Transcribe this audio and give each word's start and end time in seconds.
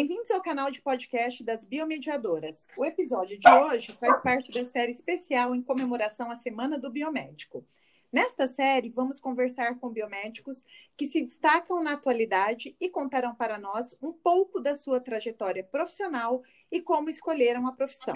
Bem-vindos 0.00 0.30
ao 0.30 0.40
canal 0.40 0.70
de 0.70 0.80
podcast 0.80 1.44
das 1.44 1.62
Biomediadoras. 1.62 2.66
O 2.74 2.86
episódio 2.86 3.38
de 3.38 3.46
hoje 3.46 3.94
faz 4.00 4.18
parte 4.22 4.50
da 4.50 4.64
série 4.64 4.92
especial 4.92 5.54
em 5.54 5.60
comemoração 5.60 6.30
à 6.30 6.36
Semana 6.36 6.78
do 6.78 6.90
Biomédico. 6.90 7.66
Nesta 8.10 8.46
série, 8.46 8.88
vamos 8.88 9.20
conversar 9.20 9.78
com 9.78 9.90
biomédicos 9.90 10.64
que 10.96 11.06
se 11.06 11.20
destacam 11.20 11.82
na 11.82 11.92
atualidade 11.92 12.74
e 12.80 12.88
contarão 12.88 13.34
para 13.34 13.58
nós 13.58 13.94
um 14.00 14.10
pouco 14.10 14.58
da 14.58 14.74
sua 14.74 15.00
trajetória 15.00 15.62
profissional 15.62 16.42
e 16.72 16.80
como 16.80 17.10
escolheram 17.10 17.66
a 17.66 17.72
profissão. 17.72 18.14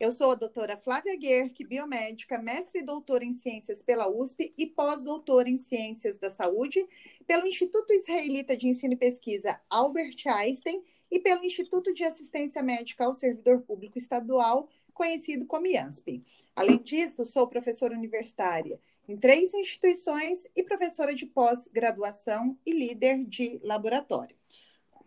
Eu 0.00 0.10
sou 0.10 0.32
a 0.32 0.34
doutora 0.34 0.76
Flávia 0.76 1.16
Guerque, 1.16 1.64
biomédica, 1.64 2.36
mestre 2.36 2.80
e 2.80 2.84
doutora 2.84 3.24
em 3.24 3.32
ciências 3.32 3.80
pela 3.80 4.10
USP 4.10 4.52
e 4.58 4.66
pós-doutora 4.66 5.48
em 5.48 5.56
ciências 5.56 6.18
da 6.18 6.30
saúde 6.30 6.84
pelo 7.28 7.46
Instituto 7.46 7.92
Israelita 7.92 8.56
de 8.56 8.66
Ensino 8.66 8.94
e 8.94 8.96
Pesquisa 8.96 9.58
Albert 9.70 10.16
Einstein 10.26 10.82
e 11.10 11.18
pelo 11.18 11.44
Instituto 11.44 11.94
de 11.94 12.04
Assistência 12.04 12.62
Médica 12.62 13.04
ao 13.04 13.14
Servidor 13.14 13.62
Público 13.62 13.98
Estadual, 13.98 14.68
conhecido 14.92 15.46
como 15.46 15.66
IANSP. 15.66 16.24
Além 16.54 16.78
disso, 16.78 17.24
sou 17.24 17.46
professora 17.46 17.94
universitária 17.94 18.80
em 19.08 19.16
três 19.16 19.54
instituições 19.54 20.46
e 20.54 20.62
professora 20.62 21.14
de 21.14 21.26
pós-graduação 21.26 22.58
e 22.66 22.72
líder 22.72 23.24
de 23.24 23.60
laboratório. 23.62 24.36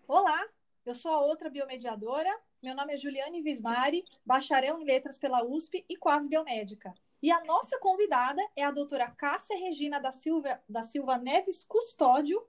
Olá, 0.08 0.48
eu 0.86 0.96
sou 0.96 1.12
a 1.12 1.20
outra 1.20 1.50
biomediadora. 1.50 2.30
Meu 2.64 2.76
nome 2.76 2.94
é 2.94 2.98
Juliane 2.98 3.42
Vismari, 3.42 4.04
bacharel 4.26 4.80
em 4.80 4.86
letras 4.86 5.18
pela 5.18 5.46
USP 5.46 5.86
e 5.88 5.96
quase 5.98 6.28
biomédica. 6.28 6.94
E 7.22 7.32
a 7.32 7.44
nossa 7.44 7.78
convidada 7.80 8.42
é 8.56 8.64
a 8.64 8.72
doutora 8.72 9.10
Cássia 9.12 9.58
Regina 9.58 10.00
da 10.00 10.12
Silva, 10.12 10.62
da 10.68 10.82
Silva 10.82 11.18
Neves 11.18 11.64
Custódio. 11.66 12.42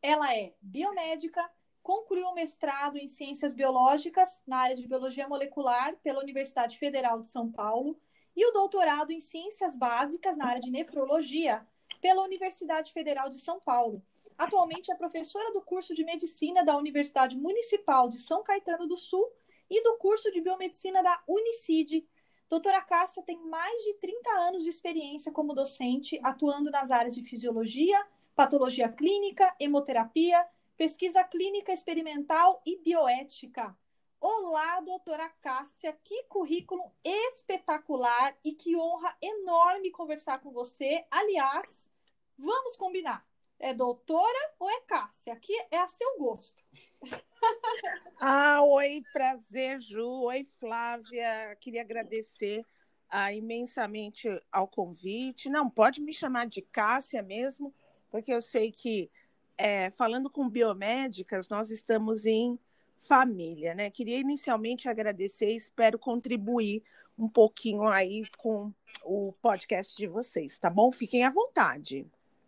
Ela 0.00 0.34
é 0.34 0.54
biomédica, 0.60 1.48
concluiu 1.82 2.28
o 2.28 2.34
mestrado 2.34 2.96
em 2.96 3.08
ciências 3.08 3.52
biológicas 3.52 4.42
na 4.46 4.58
área 4.58 4.76
de 4.76 4.86
biologia 4.86 5.28
molecular 5.28 5.96
pela 6.02 6.20
Universidade 6.20 6.78
Federal 6.78 7.20
de 7.20 7.28
São 7.28 7.50
Paulo 7.50 7.98
e 8.36 8.46
o 8.46 8.52
doutorado 8.52 9.10
em 9.10 9.20
Ciências 9.20 9.76
Básicas 9.76 10.36
na 10.36 10.46
área 10.46 10.60
de 10.60 10.70
Nefrologia 10.70 11.66
pela 12.00 12.22
Universidade 12.22 12.92
Federal 12.92 13.28
de 13.28 13.38
São 13.38 13.60
Paulo. 13.60 14.02
Atualmente 14.38 14.90
é 14.90 14.94
professora 14.94 15.52
do 15.52 15.60
curso 15.60 15.94
de 15.94 16.04
Medicina 16.04 16.64
da 16.64 16.76
Universidade 16.76 17.36
Municipal 17.36 18.08
de 18.08 18.18
São 18.18 18.42
Caetano 18.42 18.86
do 18.86 18.96
Sul 18.96 19.30
e 19.68 19.82
do 19.82 19.96
curso 19.98 20.30
de 20.32 20.40
Biomedicina 20.40 21.02
da 21.02 21.22
Unicid. 21.28 22.06
Doutora 22.48 22.80
Cássia 22.82 23.22
tem 23.22 23.38
mais 23.46 23.82
de 23.82 23.94
30 23.94 24.30
anos 24.30 24.62
de 24.64 24.70
experiência 24.70 25.32
como 25.32 25.54
docente, 25.54 26.18
atuando 26.22 26.70
nas 26.70 26.90
áreas 26.90 27.14
de 27.14 27.22
fisiologia, 27.22 28.04
patologia 28.34 28.88
clínica, 28.88 29.54
hemoterapia, 29.58 30.46
pesquisa 30.76 31.22
clínica 31.24 31.72
experimental 31.72 32.62
e 32.64 32.76
bioética. 32.76 33.76
Olá, 34.20 34.80
doutora 34.80 35.28
Cássia, 35.40 35.92
que 36.04 36.24
currículo 36.24 36.92
espetacular 37.04 38.36
e 38.44 38.52
que 38.52 38.76
honra 38.76 39.16
enorme 39.20 39.90
conversar 39.90 40.38
com 40.40 40.52
você. 40.52 41.04
Aliás, 41.10 41.90
vamos 42.38 42.76
combinar. 42.76 43.26
É 43.58 43.72
doutora 43.72 44.54
ou 44.58 44.68
é 44.70 44.80
Cássia? 44.82 45.32
Aqui 45.32 45.52
é 45.70 45.78
a 45.78 45.86
seu 45.86 46.18
gosto. 46.18 46.64
ah, 48.20 48.62
oi, 48.62 49.02
prazer, 49.12 49.80
Ju. 49.80 50.24
Oi, 50.24 50.48
Flávia. 50.58 51.56
Queria 51.60 51.82
agradecer 51.82 52.64
ah, 53.08 53.32
imensamente 53.32 54.28
ao 54.50 54.66
convite. 54.66 55.48
Não, 55.48 55.70
pode 55.70 56.00
me 56.00 56.12
chamar 56.12 56.46
de 56.46 56.62
Cássia 56.62 57.22
mesmo, 57.22 57.74
porque 58.10 58.32
eu 58.32 58.40
sei 58.40 58.72
que, 58.72 59.10
é, 59.56 59.90
falando 59.90 60.30
com 60.30 60.48
biomédicas, 60.48 61.48
nós 61.48 61.70
estamos 61.70 62.26
em 62.26 62.58
família, 62.98 63.74
né? 63.74 63.90
Queria 63.90 64.18
inicialmente 64.18 64.88
agradecer 64.88 65.50
e 65.50 65.56
espero 65.56 65.98
contribuir 65.98 66.82
um 67.18 67.28
pouquinho 67.28 67.84
aí 67.84 68.24
com 68.38 68.72
o 69.04 69.32
podcast 69.42 69.96
de 69.96 70.06
vocês, 70.06 70.58
tá 70.58 70.70
bom? 70.70 70.92
Fiquem 70.92 71.24
à 71.24 71.30
vontade. 71.30 72.06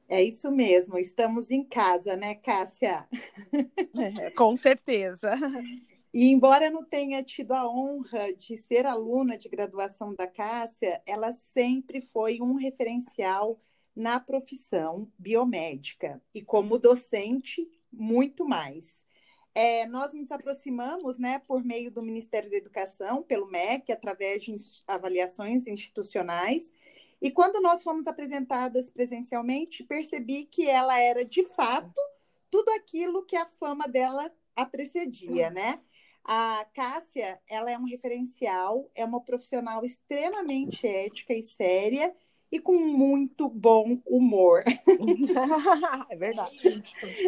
É 0.09 0.23
isso 0.23 0.51
mesmo, 0.51 0.99
estamos 0.99 1.51
em 1.51 1.65
casa, 1.65 2.17
né, 2.17 2.35
Cássia? 2.35 3.07
É, 3.97 4.31
com 4.33 4.57
certeza. 4.57 5.33
E 6.13 6.29
embora 6.29 6.71
não 6.71 6.85
tenha 6.85 7.23
tido 7.23 7.53
a 7.53 7.69
honra 7.69 8.33
de 8.35 8.57
ser 8.57 8.87
aluna 8.87 9.39
de 9.39 9.49
graduação 9.49 10.15
da 10.15 10.27
Cássia, 10.27 11.01
ela 11.07 11.33
sempre 11.33 12.01
foi 12.01 12.41
um 12.41 12.55
referencial 12.55 13.59
na 13.95 14.19
profissão 14.19 15.11
biomédica 15.19 16.21
e 16.35 16.43
como 16.43 16.79
docente, 16.79 17.69
muito 17.93 18.45
mais. 18.45 19.05
É, 19.55 19.87
nós 19.87 20.13
nos 20.13 20.33
aproximamos, 20.33 21.17
né, 21.17 21.39
por 21.47 21.63
meio 21.65 21.91
do 21.91 22.03
Ministério 22.03 22.51
da 22.51 22.57
Educação, 22.57 23.23
pelo 23.23 23.47
MEC, 23.47 23.93
através 23.93 24.43
de 24.43 24.55
avaliações 24.87 25.69
institucionais. 25.69 26.73
E 27.23 27.31
quando 27.31 27.61
nós 27.61 27.83
fomos 27.83 28.09
apresentadas 28.09 28.91
presencialmente, 28.91 29.85
percebi 29.85 30.45
que 30.45 30.69
ela 30.69 30.99
era, 30.99 31.25
de 31.25 31.45
fato, 31.45 32.01
tudo 32.51 32.69
aquilo 32.71 33.25
que 33.25 33.37
a 33.37 33.47
fama 33.47 33.87
dela 33.87 34.31
a 34.57 34.67
precedia, 34.67 35.51
né? 35.51 35.81
A 36.25 36.67
Cássia, 36.73 37.41
ela 37.49 37.71
é 37.71 37.79
um 37.79 37.85
referencial, 37.85 38.91
é 38.95 39.05
uma 39.05 39.21
profissional 39.21 39.85
extremamente 39.85 40.87
ética 40.87 41.35
e 41.35 41.43
séria 41.43 42.15
e 42.55 42.61
com 42.61 42.79
muito 42.79 43.49
bom 43.49 44.01
humor. 44.07 44.63
é 46.09 46.15
verdade. 46.15 46.57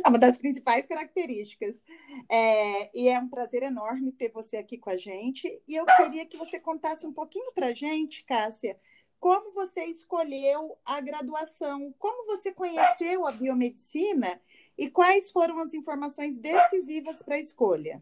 É 0.05 0.09
uma 0.09 0.21
das 0.21 0.37
principais 0.37 0.87
características. 0.87 1.83
É, 2.31 2.97
e 2.97 3.09
é 3.09 3.19
um 3.19 3.29
prazer 3.29 3.65
enorme 3.65 4.13
ter 4.13 4.31
você 4.31 4.57
aqui 4.57 4.79
com 4.79 4.89
a 4.89 4.97
gente. 4.97 5.61
E 5.67 5.75
eu 5.75 5.85
queria 5.85 6.25
que 6.25 6.37
você 6.37 6.61
contasse 6.61 7.05
um 7.05 7.13
pouquinho 7.13 7.51
para 7.53 7.67
a 7.67 7.75
gente, 7.75 8.23
Cássia, 8.23 8.79
como 9.19 9.53
você 9.53 9.87
escolheu 9.87 10.79
a 10.85 11.01
graduação, 11.01 11.93
como 11.99 12.25
você 12.27 12.53
conheceu 12.53 13.27
a 13.27 13.33
biomedicina 13.33 14.41
e 14.79 14.89
quais 14.89 15.29
foram 15.33 15.59
as 15.59 15.75
informações 15.75 16.39
decisivas 16.39 17.21
para 17.21 17.35
a 17.35 17.41
escolha. 17.41 18.01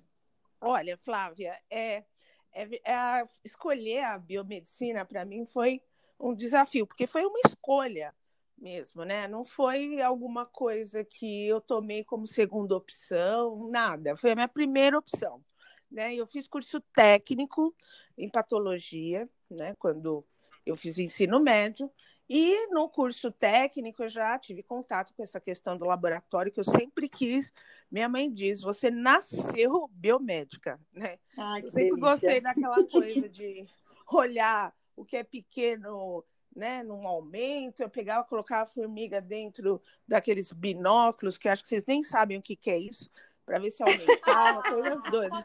Olha, 0.60 0.98
Flávia, 0.98 1.58
é, 1.70 2.04
é, 2.52 2.68
é 2.84 3.28
escolher 3.42 4.04
a 4.04 4.18
biomedicina 4.18 5.06
para 5.06 5.24
mim 5.24 5.46
foi 5.46 5.80
um 6.24 6.34
desafio, 6.34 6.86
porque 6.86 7.06
foi 7.06 7.26
uma 7.26 7.38
escolha 7.46 8.14
mesmo, 8.56 9.04
né? 9.04 9.28
Não 9.28 9.44
foi 9.44 10.00
alguma 10.00 10.46
coisa 10.46 11.04
que 11.04 11.46
eu 11.46 11.60
tomei 11.60 12.02
como 12.02 12.26
segunda 12.26 12.74
opção, 12.74 13.68
nada. 13.68 14.16
Foi 14.16 14.30
a 14.30 14.34
minha 14.34 14.48
primeira 14.48 14.98
opção, 14.98 15.44
né? 15.90 16.14
Eu 16.14 16.26
fiz 16.26 16.48
curso 16.48 16.80
técnico 16.80 17.74
em 18.16 18.30
patologia, 18.30 19.28
né? 19.50 19.74
Quando 19.78 20.24
eu 20.64 20.76
fiz 20.76 20.98
ensino 20.98 21.38
médio 21.40 21.90
e 22.26 22.68
no 22.68 22.88
curso 22.88 23.30
técnico 23.30 24.02
eu 24.02 24.08
já 24.08 24.38
tive 24.38 24.62
contato 24.62 25.12
com 25.12 25.22
essa 25.22 25.38
questão 25.38 25.76
do 25.76 25.84
laboratório 25.84 26.50
que 26.50 26.60
eu 26.60 26.64
sempre 26.64 27.06
quis. 27.06 27.52
Minha 27.90 28.08
mãe 28.08 28.32
diz: 28.32 28.62
você 28.62 28.90
nasceu 28.90 29.90
biomédica, 29.92 30.80
né? 30.90 31.18
Ai, 31.36 31.62
eu 31.62 31.68
sempre 31.68 31.90
delícia. 31.90 32.10
gostei 32.10 32.40
daquela 32.40 32.82
coisa 32.86 33.28
de 33.28 33.66
olhar 34.10 34.74
o 34.96 35.04
que 35.04 35.16
é 35.16 35.24
pequeno 35.24 36.24
né, 36.54 36.82
num 36.82 37.06
aumento, 37.06 37.82
eu 37.82 37.88
pegava, 37.88 38.24
colocava 38.24 38.62
a 38.62 38.72
formiga 38.72 39.20
dentro 39.20 39.82
daqueles 40.06 40.52
binóculos, 40.52 41.36
que 41.36 41.48
acho 41.48 41.62
que 41.62 41.68
vocês 41.68 41.84
nem 41.86 42.02
sabem 42.02 42.38
o 42.38 42.42
que, 42.42 42.54
que 42.54 42.70
é 42.70 42.78
isso, 42.78 43.10
para 43.44 43.58
ver 43.58 43.70
se 43.70 43.82
aumentava, 43.82 44.62
coisas 44.62 45.02
doidas. 45.10 45.44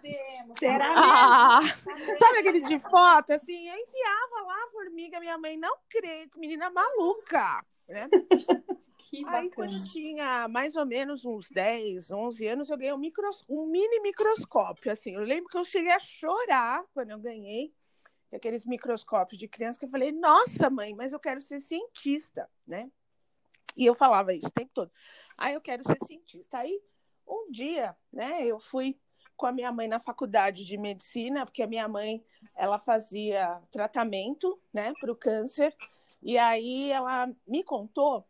Será 0.59 0.93
ah, 0.95 1.61
Sabe 2.17 2.39
aqueles 2.39 2.67
de 2.67 2.79
foto? 2.79 3.31
Assim, 3.31 3.67
eu 3.67 3.75
enviava 3.75 4.45
lá 4.45 4.65
a 4.65 4.71
formiga, 4.71 5.19
minha 5.19 5.37
mãe 5.37 5.57
não 5.57 5.77
crê, 5.89 6.29
menina 6.35 6.69
maluca, 6.69 7.65
né? 7.87 8.07
Que 9.09 9.25
Aí, 9.25 9.49
quando 9.49 9.81
tinha 9.85 10.47
mais 10.49 10.75
ou 10.75 10.85
menos 10.85 11.25
uns 11.25 11.49
10, 11.49 12.11
11 12.11 12.47
anos, 12.47 12.69
eu 12.69 12.77
ganhei 12.77 12.93
um, 12.93 12.97
micros... 12.97 13.43
um 13.49 13.65
mini 13.65 14.01
microscópio, 14.01 14.91
assim. 14.91 15.15
Eu 15.15 15.21
lembro 15.21 15.49
que 15.49 15.57
eu 15.57 15.65
cheguei 15.65 15.91
a 15.93 15.99
chorar 15.99 16.83
quando 16.93 17.09
eu 17.11 17.17
ganhei 17.17 17.73
aqueles 18.35 18.65
microscópios 18.65 19.39
de 19.39 19.47
criança 19.47 19.79
que 19.79 19.85
eu 19.85 19.89
falei, 19.89 20.11
nossa 20.11 20.69
mãe, 20.69 20.93
mas 20.95 21.11
eu 21.11 21.19
quero 21.19 21.41
ser 21.41 21.59
cientista, 21.59 22.49
né? 22.65 22.89
E 23.75 23.85
eu 23.85 23.95
falava 23.95 24.33
isso 24.33 24.47
o 24.47 24.51
tempo 24.51 24.71
todo. 24.73 24.91
Aí 25.37 25.53
eu 25.53 25.61
quero 25.61 25.83
ser 25.83 25.97
cientista. 26.03 26.57
Aí 26.57 26.81
um 27.27 27.51
dia, 27.51 27.95
né, 28.11 28.45
eu 28.45 28.59
fui 28.59 28.99
com 29.37 29.45
a 29.45 29.51
minha 29.51 29.71
mãe 29.71 29.87
na 29.87 29.99
faculdade 29.99 30.65
de 30.65 30.77
medicina, 30.77 31.45
porque 31.45 31.63
a 31.63 31.67
minha 31.67 31.87
mãe 31.87 32.23
ela 32.55 32.77
fazia 32.77 33.61
tratamento, 33.71 34.59
né, 34.73 34.91
para 34.99 35.11
o 35.11 35.17
câncer. 35.17 35.73
E 36.21 36.37
aí 36.37 36.91
ela 36.91 37.31
me 37.47 37.63
contou 37.63 38.27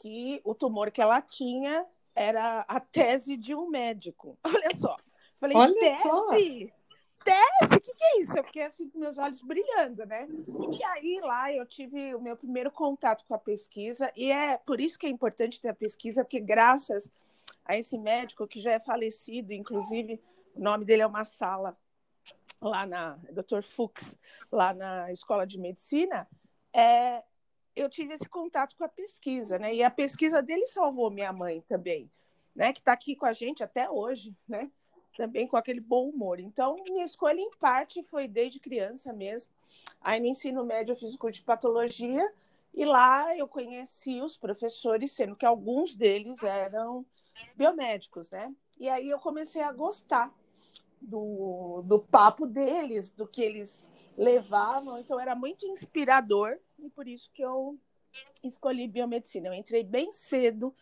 que 0.00 0.40
o 0.44 0.54
tumor 0.54 0.90
que 0.90 1.02
ela 1.02 1.20
tinha 1.20 1.84
era 2.14 2.60
a 2.60 2.80
tese 2.80 3.36
de 3.36 3.54
um 3.54 3.68
médico. 3.68 4.38
Olha 4.46 4.74
só. 4.74 4.96
Falei, 5.38 5.56
Olha 5.56 5.74
tese? 5.74 6.02
Só 6.02 6.30
acontece? 7.26 7.74
O 7.74 7.80
que, 7.80 7.94
que 7.94 8.04
é 8.04 8.20
isso? 8.20 8.38
Eu 8.38 8.44
fiquei 8.44 8.62
assim 8.62 8.88
com 8.88 8.98
meus 8.98 9.18
olhos 9.18 9.40
brilhando, 9.42 10.06
né? 10.06 10.28
E 10.72 10.84
aí 10.84 11.20
lá 11.22 11.52
eu 11.52 11.66
tive 11.66 12.14
o 12.14 12.20
meu 12.20 12.36
primeiro 12.36 12.70
contato 12.70 13.24
com 13.26 13.34
a 13.34 13.38
pesquisa, 13.38 14.12
e 14.16 14.30
é 14.30 14.56
por 14.58 14.80
isso 14.80 14.98
que 14.98 15.06
é 15.06 15.10
importante 15.10 15.60
ter 15.60 15.68
a 15.68 15.74
pesquisa, 15.74 16.24
porque 16.24 16.40
graças 16.40 17.10
a 17.64 17.76
esse 17.76 17.98
médico 17.98 18.46
que 18.46 18.60
já 18.60 18.72
é 18.72 18.80
falecido, 18.80 19.52
inclusive 19.52 20.22
o 20.54 20.60
nome 20.60 20.84
dele 20.84 21.02
é 21.02 21.06
uma 21.06 21.24
sala 21.24 21.76
lá 22.60 22.86
na 22.86 23.18
Dr. 23.32 23.62
Fuchs, 23.62 24.16
lá 24.50 24.72
na 24.72 25.12
Escola 25.12 25.46
de 25.46 25.58
Medicina, 25.58 26.28
é, 26.72 27.22
eu 27.74 27.88
tive 27.90 28.14
esse 28.14 28.28
contato 28.28 28.74
com 28.76 28.84
a 28.84 28.88
pesquisa, 28.88 29.58
né? 29.58 29.74
E 29.74 29.82
a 29.82 29.90
pesquisa 29.90 30.42
dele 30.42 30.66
salvou 30.66 31.10
minha 31.10 31.32
mãe 31.32 31.60
também, 31.62 32.10
né? 32.54 32.72
Que 32.72 32.78
está 32.78 32.92
aqui 32.92 33.14
com 33.14 33.26
a 33.26 33.32
gente 33.32 33.62
até 33.62 33.90
hoje, 33.90 34.34
né? 34.48 34.70
Também 35.16 35.46
com 35.46 35.56
aquele 35.56 35.80
bom 35.80 36.08
humor. 36.08 36.38
Então, 36.38 36.76
minha 36.84 37.04
escolha, 37.04 37.40
em 37.40 37.50
parte, 37.58 38.02
foi 38.04 38.28
desde 38.28 38.60
criança 38.60 39.12
mesmo. 39.12 39.50
Aí, 40.00 40.20
no 40.20 40.26
ensino 40.26 40.64
médio, 40.64 40.92
eu 40.92 40.96
fiz 40.96 41.14
o 41.14 41.18
curso 41.18 41.40
de 41.40 41.44
patologia 41.44 42.32
e 42.74 42.84
lá 42.84 43.34
eu 43.36 43.48
conheci 43.48 44.20
os 44.20 44.36
professores, 44.36 45.12
sendo 45.12 45.34
que 45.34 45.46
alguns 45.46 45.94
deles 45.94 46.42
eram 46.42 47.04
biomédicos, 47.54 48.28
né? 48.28 48.54
E 48.78 48.88
aí 48.88 49.08
eu 49.08 49.18
comecei 49.18 49.62
a 49.62 49.72
gostar 49.72 50.32
do, 51.00 51.82
do 51.82 51.98
papo 51.98 52.46
deles, 52.46 53.10
do 53.10 53.26
que 53.26 53.40
eles 53.40 53.82
levavam. 54.16 54.98
Então, 54.98 55.18
era 55.18 55.34
muito 55.34 55.66
inspirador 55.66 56.58
e 56.78 56.90
por 56.90 57.08
isso 57.08 57.30
que 57.32 57.42
eu 57.42 57.78
escolhi 58.42 58.86
biomedicina. 58.86 59.48
Eu 59.48 59.54
entrei 59.54 59.82
bem 59.82 60.12
cedo, 60.12 60.74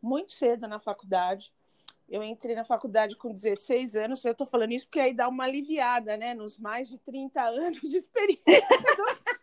muito 0.00 0.32
cedo 0.32 0.66
na 0.66 0.78
faculdade. 0.78 1.52
Eu 2.10 2.22
entrei 2.22 2.56
na 2.56 2.64
faculdade 2.64 3.14
com 3.16 3.32
16 3.32 3.94
anos. 3.94 4.24
Eu 4.24 4.32
estou 4.32 4.46
falando 4.46 4.72
isso 4.72 4.86
porque 4.86 5.00
aí 5.00 5.14
dá 5.14 5.28
uma 5.28 5.44
aliviada, 5.44 6.16
né? 6.16 6.34
Nos 6.34 6.58
mais 6.58 6.88
de 6.88 6.98
30 6.98 7.40
anos 7.40 7.80
de 7.80 7.98
experiência. 7.98 8.42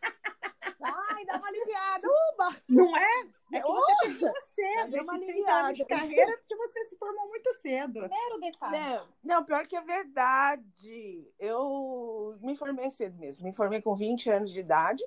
Ai, 0.82 1.26
dá 1.26 1.38
uma 1.38 1.48
aliviada. 1.48 2.08
Uba! 2.34 2.58
Não 2.68 2.98
é? 2.98 3.28
É 3.54 3.62
que 3.62 3.68
você 3.68 3.96
terminou 4.02 4.34
cedo. 4.54 4.96
Esses 4.96 5.26
30 5.26 5.52
anos 5.52 5.78
de 5.78 5.86
carreira 5.86 6.38
porque 6.38 6.56
você 6.56 6.86
se 6.86 6.98
formou 6.98 7.30
muito 7.30 7.54
cedo. 7.62 8.02
Primeiro 8.02 8.40
detalhe. 8.42 8.78
Não, 8.78 9.08
não, 9.24 9.46
pior 9.46 9.66
que 9.66 9.76
é 9.78 9.82
verdade. 9.82 11.26
Eu 11.40 12.38
me 12.42 12.58
formei 12.58 12.92
cedo 12.92 13.18
mesmo. 13.18 13.46
Me 13.46 13.54
formei 13.54 13.82
com 13.82 13.96
20 13.96 14.30
anos 14.30 14.52
de 14.52 14.60
idade 14.60 15.04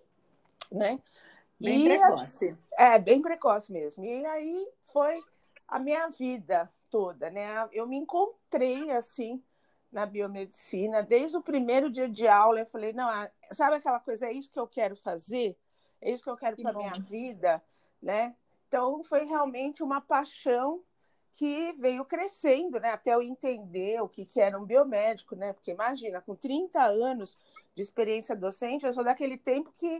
né? 0.70 1.00
Bem 1.58 1.82
e, 1.82 1.84
precoce. 1.84 2.56
É, 2.78 2.98
bem 2.98 3.20
precoce 3.20 3.72
mesmo. 3.72 4.04
E 4.04 4.24
aí 4.26 4.66
foi 4.92 5.14
a 5.66 5.78
minha 5.78 6.08
vida 6.08 6.70
toda, 6.90 7.30
né? 7.30 7.68
Eu 7.72 7.86
me 7.86 7.96
encontrei 7.96 8.90
assim 8.90 9.42
na 9.90 10.06
biomedicina 10.06 11.02
desde 11.02 11.36
o 11.36 11.42
primeiro 11.42 11.90
dia 11.90 12.08
de 12.08 12.28
aula. 12.28 12.60
Eu 12.60 12.66
falei, 12.66 12.92
não, 12.92 13.08
sabe 13.52 13.76
aquela 13.76 14.00
coisa? 14.00 14.26
É 14.26 14.32
isso 14.32 14.50
que 14.50 14.60
eu 14.60 14.66
quero 14.66 14.96
fazer, 14.96 15.56
é 16.00 16.10
isso 16.10 16.22
que 16.22 16.30
eu 16.30 16.36
quero 16.36 16.56
para 16.56 16.72
minha 16.72 16.98
vida, 16.98 17.62
né? 18.02 18.34
Então 18.68 19.02
foi 19.04 19.24
realmente 19.24 19.82
uma 19.82 20.00
paixão 20.00 20.82
que 21.32 21.72
veio 21.72 22.04
crescendo, 22.04 22.78
né? 22.80 22.90
Até 22.90 23.14
eu 23.14 23.22
entender 23.22 24.00
o 24.02 24.08
que, 24.08 24.24
que 24.24 24.40
era 24.40 24.58
um 24.58 24.64
biomédico, 24.64 25.34
né? 25.36 25.52
Porque 25.52 25.70
imagina, 25.70 26.20
com 26.20 26.34
30 26.34 26.82
anos 26.84 27.36
de 27.74 27.82
experiência 27.82 28.34
docente, 28.34 28.84
eu 28.84 28.92
sou 28.92 29.04
daquele 29.04 29.36
tempo 29.36 29.72
que 29.72 29.98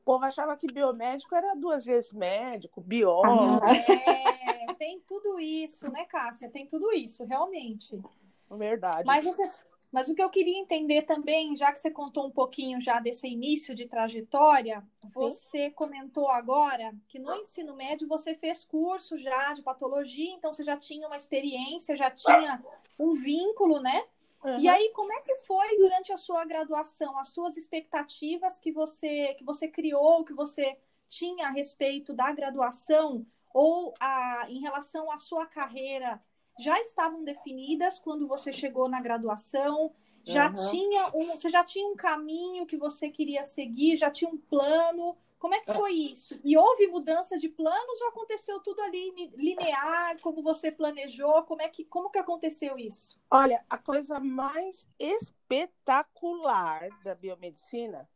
o 0.00 0.04
povo 0.04 0.24
achava 0.24 0.56
que 0.56 0.72
biomédico 0.72 1.34
era 1.34 1.54
duas 1.54 1.84
vezes 1.84 2.10
médico, 2.12 2.80
biólogo. 2.80 3.60
É, 3.66 4.49
tem 4.80 4.98
tudo 5.06 5.38
isso, 5.38 5.90
né, 5.90 6.06
Cássia? 6.06 6.48
Tem 6.48 6.66
tudo 6.66 6.90
isso, 6.90 7.22
realmente. 7.26 8.00
Verdade. 8.50 9.04
Mas 9.04 9.26
o, 9.26 9.36
que, 9.36 9.42
mas 9.92 10.08
o 10.08 10.14
que 10.14 10.22
eu 10.22 10.30
queria 10.30 10.58
entender 10.58 11.02
também, 11.02 11.54
já 11.54 11.70
que 11.70 11.78
você 11.78 11.90
contou 11.90 12.26
um 12.26 12.30
pouquinho 12.30 12.80
já 12.80 12.98
desse 12.98 13.28
início 13.28 13.74
de 13.74 13.86
trajetória, 13.86 14.82
você 15.12 15.68
Sim. 15.68 15.70
comentou 15.72 16.30
agora 16.30 16.94
que 17.08 17.18
no 17.18 17.36
ensino 17.36 17.76
médio 17.76 18.08
você 18.08 18.34
fez 18.34 18.64
curso 18.64 19.18
já 19.18 19.52
de 19.52 19.60
patologia, 19.62 20.32
então 20.32 20.50
você 20.50 20.64
já 20.64 20.78
tinha 20.78 21.06
uma 21.06 21.16
experiência, 21.18 21.94
já 21.94 22.10
tinha 22.10 22.64
um 22.98 23.12
vínculo, 23.12 23.80
né? 23.80 24.06
Uhum. 24.42 24.60
E 24.60 24.66
aí, 24.66 24.90
como 24.94 25.12
é 25.12 25.20
que 25.20 25.36
foi 25.40 25.76
durante 25.76 26.10
a 26.10 26.16
sua 26.16 26.42
graduação, 26.46 27.18
as 27.18 27.28
suas 27.28 27.58
expectativas 27.58 28.58
que 28.58 28.72
você 28.72 29.34
que 29.34 29.44
você 29.44 29.68
criou, 29.68 30.24
que 30.24 30.32
você 30.32 30.78
tinha 31.06 31.48
a 31.48 31.50
respeito 31.50 32.14
da 32.14 32.32
graduação 32.32 33.26
ou 33.52 33.94
a, 34.00 34.46
em 34.48 34.60
relação 34.60 35.10
à 35.10 35.16
sua 35.16 35.46
carreira 35.46 36.22
já 36.58 36.78
estavam 36.80 37.24
definidas 37.24 37.98
quando 37.98 38.26
você 38.26 38.52
chegou 38.52 38.88
na 38.88 39.00
graduação? 39.00 39.92
Já 40.24 40.50
uhum. 40.50 40.70
tinha 40.70 41.08
um, 41.14 41.36
você 41.36 41.50
já 41.50 41.64
tinha 41.64 41.86
um 41.86 41.96
caminho 41.96 42.66
que 42.66 42.76
você 42.76 43.08
queria 43.08 43.42
seguir, 43.42 43.96
já 43.96 44.10
tinha 44.10 44.30
um 44.30 44.36
plano? 44.36 45.16
Como 45.38 45.54
é 45.54 45.60
que 45.60 45.70
é. 45.70 45.74
foi 45.74 45.92
isso? 45.92 46.38
E 46.44 46.56
houve 46.56 46.86
mudança 46.86 47.38
de 47.38 47.48
planos 47.48 48.00
ou 48.02 48.08
aconteceu 48.08 48.60
tudo 48.60 48.82
ali 48.82 49.32
linear, 49.34 50.20
como 50.20 50.42
você 50.42 50.70
planejou? 50.70 51.42
Como 51.44 51.62
é 51.62 51.68
que 51.68 51.82
como 51.84 52.10
que 52.10 52.18
aconteceu 52.18 52.78
isso? 52.78 53.18
Olha, 53.30 53.64
a 53.68 53.78
coisa 53.78 54.20
mais 54.20 54.86
espetacular 54.98 56.90
da 57.02 57.14
biomedicina 57.14 58.06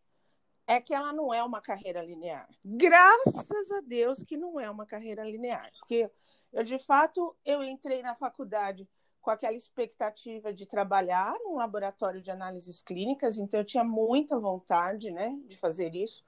é 0.66 0.80
que 0.80 0.94
ela 0.94 1.12
não 1.12 1.32
é 1.32 1.42
uma 1.42 1.60
carreira 1.60 2.02
linear. 2.02 2.48
Graças 2.64 3.70
a 3.70 3.80
Deus 3.80 4.22
que 4.22 4.36
não 4.36 4.58
é 4.58 4.70
uma 4.70 4.86
carreira 4.86 5.24
linear, 5.24 5.70
porque 5.78 6.10
eu 6.52 6.64
de 6.64 6.78
fato 6.78 7.36
eu 7.44 7.62
entrei 7.62 8.02
na 8.02 8.14
faculdade 8.14 8.88
com 9.20 9.30
aquela 9.30 9.56
expectativa 9.56 10.52
de 10.52 10.66
trabalhar 10.66 11.34
num 11.42 11.56
laboratório 11.56 12.20
de 12.20 12.30
análises 12.30 12.82
clínicas, 12.82 13.38
então 13.38 13.60
eu 13.60 13.64
tinha 13.64 13.82
muita 13.82 14.38
vontade, 14.38 15.10
né, 15.10 15.34
de 15.46 15.56
fazer 15.56 15.94
isso 15.94 16.24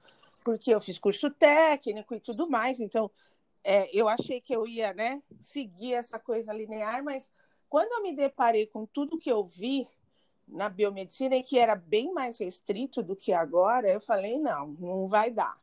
porque 0.47 0.73
eu 0.73 0.79
fiz 0.79 0.97
curso 0.97 1.29
técnico 1.29 2.15
e 2.15 2.21
tudo 2.21 2.49
mais, 2.49 2.79
então 2.79 3.11
é, 3.61 3.93
eu 3.93 4.07
achei 4.07 4.39
que 4.39 4.55
eu 4.55 4.65
ia 4.65 4.93
né, 4.93 5.21
seguir 5.43 5.93
essa 5.93 6.17
coisa 6.17 6.53
linear, 6.53 7.03
mas 7.03 7.29
quando 7.67 7.91
eu 7.91 8.01
me 8.01 8.15
deparei 8.15 8.65
com 8.65 8.85
tudo 8.85 9.17
que 9.17 9.29
eu 9.29 9.43
vi 9.43 9.85
na 10.47 10.69
biomedicina 10.69 11.35
e 11.35 11.43
que 11.43 11.59
era 11.59 11.75
bem 11.75 12.13
mais 12.13 12.37
restrito 12.37 13.03
do 13.03 13.15
que 13.15 13.33
agora, 13.33 13.91
eu 13.91 13.99
falei, 13.99 14.39
não, 14.39 14.67
não 14.79 15.07
vai 15.07 15.29
dar. 15.29 15.59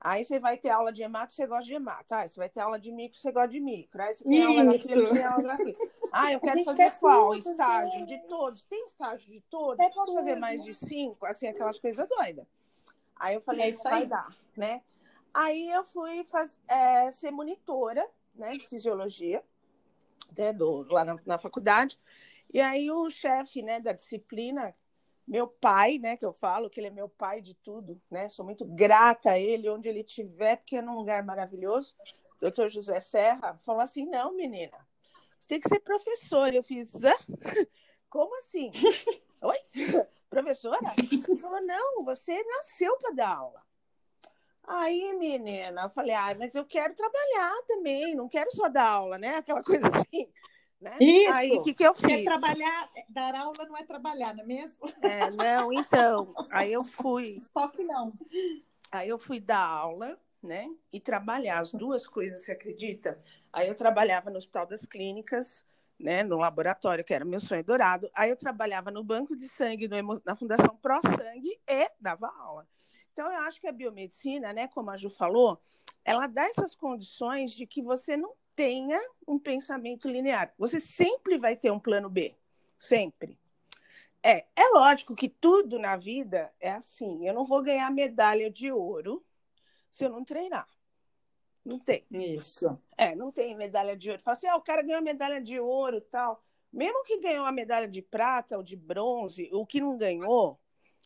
Aí 0.00 0.24
você 0.24 0.40
vai 0.40 0.56
ter 0.56 0.70
aula 0.70 0.90
de 0.90 1.02
hemato, 1.02 1.34
você 1.34 1.46
gosta 1.46 1.64
de 1.64 1.74
hemato. 1.74 2.14
Ah, 2.14 2.26
você 2.26 2.40
vai 2.40 2.48
ter 2.48 2.60
aula 2.60 2.78
de 2.80 2.90
micro, 2.90 3.18
você 3.18 3.30
gosta 3.30 3.48
de 3.48 3.60
micro. 3.60 4.00
Aí 4.02 4.14
você 4.14 4.24
tem 4.24 4.42
aula 4.42 4.64
daquilo, 4.64 5.02
você 5.02 5.12
tem 5.12 5.24
aula 5.24 5.42
daquilo. 5.42 5.76
Ah, 6.10 6.32
eu 6.32 6.40
quero 6.40 6.64
fazer 6.64 6.98
qual? 6.98 7.34
Estágio 7.34 8.06
de 8.06 8.18
todos. 8.26 8.64
Tem 8.64 8.86
estágio 8.86 9.30
de 9.30 9.40
todos? 9.42 9.78
É 9.78 9.90
Posso 9.90 10.14
fazer 10.14 10.36
mais 10.36 10.64
de 10.64 10.72
cinco? 10.72 11.26
Assim, 11.26 11.46
aquelas 11.46 11.78
coisas 11.78 12.08
doidas. 12.08 12.46
Aí 13.14 13.34
eu 13.34 13.40
falei, 13.42 13.66
é 13.66 13.68
isso 13.68 13.82
vai 13.82 14.06
dar, 14.06 14.34
né? 14.56 14.80
Aí 15.34 15.70
eu 15.70 15.84
fui 15.84 16.24
faz, 16.24 16.58
é, 16.66 17.12
ser 17.12 17.30
monitora, 17.30 18.08
né, 18.34 18.56
de 18.56 18.66
fisiologia, 18.66 19.44
né, 20.36 20.52
do, 20.52 20.82
lá 20.90 21.04
na, 21.04 21.16
na 21.26 21.38
faculdade. 21.38 21.98
E 22.52 22.60
aí 22.60 22.90
o 22.90 23.08
chefe, 23.08 23.62
né, 23.62 23.80
da 23.80 23.92
disciplina, 23.92 24.74
meu 25.26 25.46
pai, 25.46 25.98
né, 25.98 26.16
que 26.16 26.24
eu 26.24 26.32
falo 26.32 26.68
que 26.68 26.80
ele 26.80 26.88
é 26.88 26.90
meu 26.90 27.08
pai 27.08 27.40
de 27.40 27.54
tudo, 27.54 28.00
né? 28.10 28.28
Sou 28.28 28.44
muito 28.44 28.64
grata 28.64 29.30
a 29.32 29.38
ele 29.38 29.68
onde 29.68 29.88
ele 29.88 30.00
estiver, 30.00 30.56
porque 30.56 30.76
é 30.76 30.82
num 30.82 30.96
lugar 30.96 31.24
maravilhoso. 31.24 31.94
Doutor 32.40 32.68
José 32.68 33.00
Serra 33.00 33.58
falou 33.64 33.82
assim: 33.82 34.06
"Não, 34.06 34.34
menina, 34.34 34.76
você 35.38 35.46
tem 35.46 35.60
que 35.60 35.68
ser 35.68 35.80
professora". 35.80 36.54
Eu 36.54 36.62
fiz: 36.64 36.94
Hã? 37.04 37.14
"Como 38.10 38.36
assim?" 38.38 38.72
Oi? 39.42 39.58
professora? 40.28 40.78
falou, 41.40 41.60
não, 41.62 42.04
você 42.04 42.42
nasceu 42.44 42.96
para 42.98 43.10
dar 43.10 43.36
aula. 43.36 43.62
Aí, 44.62 45.12
menina, 45.14 45.82
eu 45.82 45.90
falei, 45.90 46.14
ah, 46.14 46.34
mas 46.38 46.54
eu 46.54 46.64
quero 46.64 46.94
trabalhar 46.94 47.52
também, 47.66 48.14
não 48.14 48.28
quero 48.28 48.50
só 48.52 48.68
dar 48.68 48.86
aula, 48.86 49.18
né? 49.18 49.36
Aquela 49.36 49.64
coisa 49.64 49.88
assim. 49.88 50.30
Né? 50.80 50.96
Isso. 50.98 51.32
Aí, 51.32 51.52
o 51.52 51.60
que, 51.60 51.74
que 51.74 51.86
eu 51.86 51.94
fiz? 51.94 52.24
Trabalhar, 52.24 52.90
dar 53.08 53.34
aula 53.34 53.66
não 53.66 53.76
é 53.76 53.82
trabalhar, 53.84 54.34
não 54.34 54.44
é 54.44 54.46
mesmo? 54.46 54.88
É, 55.02 55.30
não, 55.30 55.70
então, 55.72 56.34
aí 56.50 56.72
eu 56.72 56.82
fui. 56.82 57.38
Só 57.52 57.68
que 57.68 57.84
não. 57.84 58.10
Aí 58.90 59.08
eu 59.08 59.18
fui 59.18 59.38
dar 59.40 59.62
aula, 59.62 60.18
né? 60.42 60.70
E 60.90 60.98
trabalhar 60.98 61.60
as 61.60 61.70
duas 61.70 62.06
coisas, 62.06 62.40
você 62.42 62.52
acredita? 62.52 63.22
Aí 63.52 63.68
eu 63.68 63.74
trabalhava 63.74 64.30
no 64.30 64.38
Hospital 64.38 64.66
das 64.66 64.86
Clínicas, 64.86 65.64
né, 65.98 66.22
no 66.22 66.38
laboratório, 66.38 67.04
que 67.04 67.12
era 67.12 67.26
meu 67.26 67.40
sonho 67.40 67.62
dourado. 67.62 68.10
Aí 68.14 68.30
eu 68.30 68.36
trabalhava 68.36 68.90
no 68.90 69.04
banco 69.04 69.36
de 69.36 69.48
sangue 69.48 69.86
no, 69.86 70.22
na 70.24 70.34
Fundação 70.34 70.74
Pro 70.76 70.98
Sangue 71.02 71.60
e 71.68 71.90
dava 72.00 72.28
aula. 72.38 72.66
Então, 73.12 73.30
eu 73.30 73.40
acho 73.40 73.60
que 73.60 73.66
a 73.66 73.72
biomedicina, 73.72 74.50
né, 74.52 74.66
como 74.68 74.90
a 74.90 74.96
Ju 74.96 75.10
falou, 75.10 75.60
ela 76.04 76.26
dá 76.26 76.42
essas 76.44 76.74
condições 76.74 77.52
de 77.52 77.66
que 77.66 77.82
você 77.82 78.16
não 78.16 78.32
tenha 78.54 78.98
um 79.26 79.38
pensamento 79.38 80.08
linear. 80.08 80.52
Você 80.58 80.80
sempre 80.80 81.38
vai 81.38 81.56
ter 81.56 81.70
um 81.70 81.80
plano 81.80 82.08
B. 82.08 82.36
Sempre. 82.76 83.38
É, 84.22 84.46
é 84.54 84.68
lógico 84.72 85.14
que 85.14 85.28
tudo 85.28 85.78
na 85.78 85.96
vida 85.96 86.52
é 86.60 86.72
assim. 86.72 87.26
Eu 87.26 87.34
não 87.34 87.44
vou 87.44 87.62
ganhar 87.62 87.90
medalha 87.90 88.50
de 88.50 88.70
ouro 88.70 89.24
se 89.90 90.04
eu 90.04 90.10
não 90.10 90.24
treinar. 90.24 90.68
Não 91.64 91.78
tem. 91.78 92.06
Isso. 92.10 92.78
É, 92.96 93.14
não 93.14 93.30
tem 93.30 93.54
medalha 93.54 93.96
de 93.96 94.10
ouro. 94.10 94.22
Fala 94.22 94.36
assim, 94.36 94.46
ah, 94.46 94.56
o 94.56 94.62
cara 94.62 94.82
ganhou 94.82 95.02
medalha 95.02 95.40
de 95.40 95.58
ouro 95.58 96.00
tal. 96.00 96.44
Mesmo 96.72 97.02
que 97.04 97.18
ganhou 97.18 97.44
uma 97.44 97.52
medalha 97.52 97.88
de 97.88 98.00
prata 98.00 98.56
ou 98.56 98.62
de 98.62 98.76
bronze, 98.76 99.50
o 99.52 99.66
que 99.66 99.80
não 99.80 99.96
ganhou, 99.96 100.58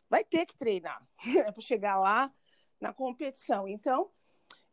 vai 0.08 0.22
ter 0.22 0.44
que 0.46 0.56
treinar 0.56 0.98
para 1.52 1.60
chegar 1.60 1.98
lá 1.98 2.32
na 2.80 2.92
competição. 2.92 3.66
Então, 3.66 4.10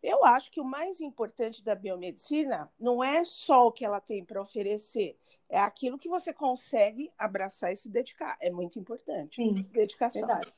eu 0.02 0.26
acho 0.26 0.52
que 0.52 0.60
o 0.60 0.66
mais 0.66 1.00
importante 1.00 1.64
da 1.64 1.76
biomedicina 1.76 2.72
não 2.80 3.04
é 3.04 3.24
só 3.24 3.68
o 3.68 3.72
que 3.72 3.86
ela 3.86 4.02
tem 4.02 4.24
para 4.24 4.42
oferecer, 4.42 5.18
é 5.50 5.60
aquilo 5.60 6.00
que 6.00 6.10
você 6.10 6.34
consegue 6.34 7.12
abraçar 7.18 7.74
e 7.74 7.78
se 7.78 7.90
dedicar. 7.90 8.38
É 8.40 8.50
muito 8.50 8.80
importante. 8.80 9.36
Sim, 9.36 9.68
dedicação. 9.72 10.26
Verdade. 10.26 10.54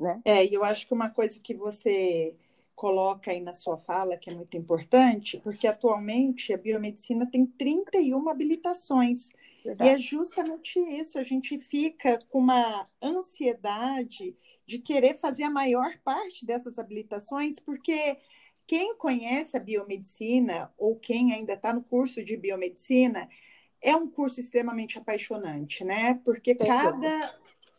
Né? 0.00 0.20
É, 0.24 0.44
e 0.44 0.54
eu 0.54 0.64
acho 0.64 0.86
que 0.86 0.94
uma 0.94 1.10
coisa 1.10 1.38
que 1.38 1.54
você 1.54 2.34
coloca 2.74 3.30
aí 3.30 3.40
na 3.40 3.52
sua 3.52 3.76
fala, 3.76 4.16
que 4.16 4.30
é 4.30 4.34
muito 4.34 4.56
importante, 4.56 5.38
porque 5.38 5.66
atualmente 5.66 6.52
a 6.52 6.56
biomedicina 6.56 7.28
tem 7.30 7.44
31 7.44 8.28
habilitações. 8.28 9.30
Verdade. 9.64 9.90
E 9.90 9.94
é 9.94 9.98
justamente 9.98 10.78
isso, 10.78 11.18
a 11.18 11.22
gente 11.22 11.58
fica 11.58 12.18
com 12.30 12.38
uma 12.38 12.88
ansiedade 13.02 14.34
de 14.68 14.78
querer 14.78 15.18
fazer 15.18 15.44
a 15.44 15.50
maior 15.50 15.98
parte 16.04 16.44
dessas 16.44 16.78
habilitações, 16.78 17.58
porque 17.58 18.18
quem 18.66 18.94
conhece 18.96 19.56
a 19.56 19.60
biomedicina 19.60 20.70
ou 20.76 20.94
quem 20.94 21.32
ainda 21.32 21.54
está 21.54 21.72
no 21.72 21.82
curso 21.82 22.22
de 22.22 22.36
biomedicina 22.36 23.28
é 23.80 23.96
um 23.96 24.06
curso 24.06 24.38
extremamente 24.38 24.98
apaixonante, 24.98 25.84
né? 25.84 26.20
Porque 26.22 26.54
cada 26.54 27.38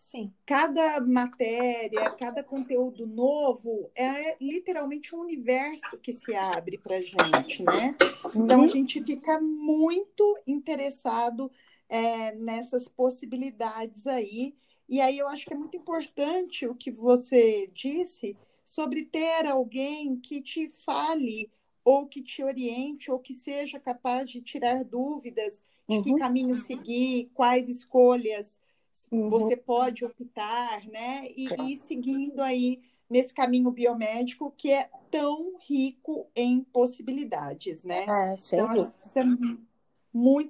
Sim. 0.10 0.34
Cada 0.44 1.00
matéria, 1.02 2.10
cada 2.12 2.44
conteúdo 2.44 3.06
novo 3.06 3.92
é 3.94 4.36
literalmente 4.42 5.16
um 5.16 5.20
universo 5.20 6.00
que 6.02 6.12
se 6.12 6.34
abre 6.34 6.80
para 6.80 6.98
a 6.98 7.02
gente, 7.02 7.62
né? 7.62 7.96
Então, 8.36 8.62
a 8.62 8.64
uhum. 8.64 8.68
gente 8.70 9.04
fica 9.04 9.40
muito 9.40 10.36
interessado 10.48 11.52
é, 11.88 12.34
nessas 12.34 12.88
possibilidades 12.88 14.08
aí. 14.08 14.56
E 14.90 15.00
aí 15.00 15.20
eu 15.20 15.28
acho 15.28 15.46
que 15.46 15.54
é 15.54 15.58
muito 15.58 15.78
importante 15.78 16.66
o 16.66 16.74
que 16.74 16.90
você 16.90 17.70
disse 17.76 18.34
sobre 18.66 19.04
ter 19.04 19.46
alguém 19.46 20.16
que 20.16 20.42
te 20.42 20.68
fale 20.68 21.52
ou 21.86 22.08
que 22.08 22.24
te 22.24 22.44
oriente 22.44 23.12
ou 23.12 23.20
que 23.20 23.36
seja 23.36 23.80
capaz 23.80 24.30
de 24.30 24.42
tirar 24.42 24.84
dúvidas 24.84 25.62
de 25.88 25.98
uhum. 25.98 26.04
que 26.04 26.16
caminho 26.16 26.56
seguir, 26.56 27.30
quais 27.36 27.70
escolhas 27.70 28.60
uhum. 29.12 29.30
você 29.30 29.56
pode 29.56 30.04
optar, 30.04 30.86
né? 30.88 31.28
E 31.36 31.48
ir 31.72 31.78
seguindo 31.78 32.42
aí 32.42 32.82
nesse 33.08 33.34
caminho 33.34 33.72
biomédico 33.72 34.54
que 34.58 34.72
é 34.72 34.90
tão 35.12 35.54
rico 35.68 36.28
em 36.36 36.62
possibilidades, 36.62 37.84
né? 37.84 38.06
É, 38.08 38.36
então, 38.36 38.92
isso 39.04 39.20
é 39.20 39.24
muito 39.24 39.69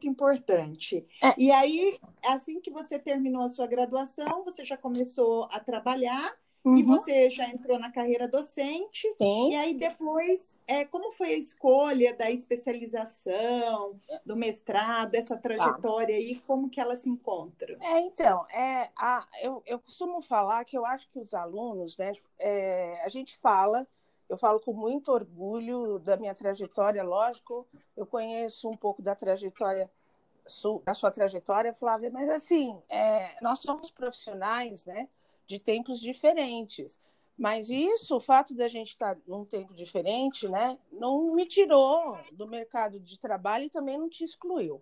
importante. 0.08 1.06
É. 1.22 1.34
E 1.38 1.52
aí, 1.52 2.00
assim 2.26 2.60
que 2.60 2.72
você 2.72 2.98
terminou 2.98 3.42
a 3.42 3.50
sua 3.50 3.68
graduação, 3.68 4.44
você 4.44 4.66
já 4.66 4.78
começou 4.78 5.48
a 5.52 5.60
trabalhar 5.60 6.36
Uhum. 6.64 6.76
E 6.76 6.84
você 6.84 7.30
já 7.30 7.48
entrou 7.48 7.80
na 7.80 7.92
carreira 7.92 8.28
docente. 8.28 9.08
Sim. 9.18 9.52
E 9.52 9.56
aí 9.56 9.74
depois, 9.74 10.58
é, 10.68 10.84
como 10.84 11.12
foi 11.12 11.30
a 11.30 11.38
escolha 11.38 12.14
da 12.14 12.30
especialização, 12.30 14.00
do 14.26 14.36
mestrado, 14.36 15.16
essa 15.16 15.38
trajetória 15.38 16.16
aí, 16.16 16.36
como 16.46 16.70
que 16.70 16.82
ela 16.82 16.96
se 16.96 17.10
encontra? 17.10 17.78
É, 17.82 18.00
então, 18.02 18.46
é, 18.50 18.90
a, 18.96 19.26
eu, 19.42 19.64
eu 19.66 19.80
costumo 19.80 20.22
falar 20.22 20.66
que 20.66 20.78
eu 20.78 20.86
acho 20.86 21.10
que 21.10 21.20
os 21.20 21.34
alunos, 21.34 21.98
né, 21.98 22.12
é, 22.38 23.02
a 23.06 23.10
gente 23.10 23.38
fala, 23.38 23.88
eu 24.30 24.38
falo 24.38 24.60
com 24.60 24.72
muito 24.72 25.12
orgulho 25.12 26.00
da 26.00 26.16
minha 26.16 26.36
trajetória, 26.36 27.04
lógico, 27.04 27.68
eu 27.98 28.06
conheço 28.06 28.70
um 28.70 28.78
pouco 28.78 29.02
da 29.02 29.16
trajetória 29.16 29.92
da 30.84 30.94
sua 30.96 31.12
trajetória, 31.12 31.74
Flávia, 31.74 32.10
mas 32.10 32.30
assim, 32.30 32.82
é, 32.90 33.40
nós 33.42 33.60
somos 33.60 33.92
profissionais, 33.92 34.86
né? 34.86 35.08
de 35.50 35.58
tempos 35.58 36.00
diferentes. 36.00 37.00
Mas 37.36 37.70
isso, 37.70 38.16
o 38.16 38.20
fato 38.20 38.54
da 38.54 38.70
gente 38.70 38.90
estar 38.90 39.18
num 39.26 39.44
tempo 39.44 39.74
diferente, 39.74 40.48
né, 40.48 40.78
não 40.92 41.34
me 41.34 41.46
tirou 41.46 42.18
do 42.34 42.48
mercado 42.48 43.00
de 43.00 43.18
trabalho 43.18 43.66
e 43.66 43.70
também 43.70 43.98
não 43.98 44.10
te 44.10 44.24
excluiu. 44.24 44.82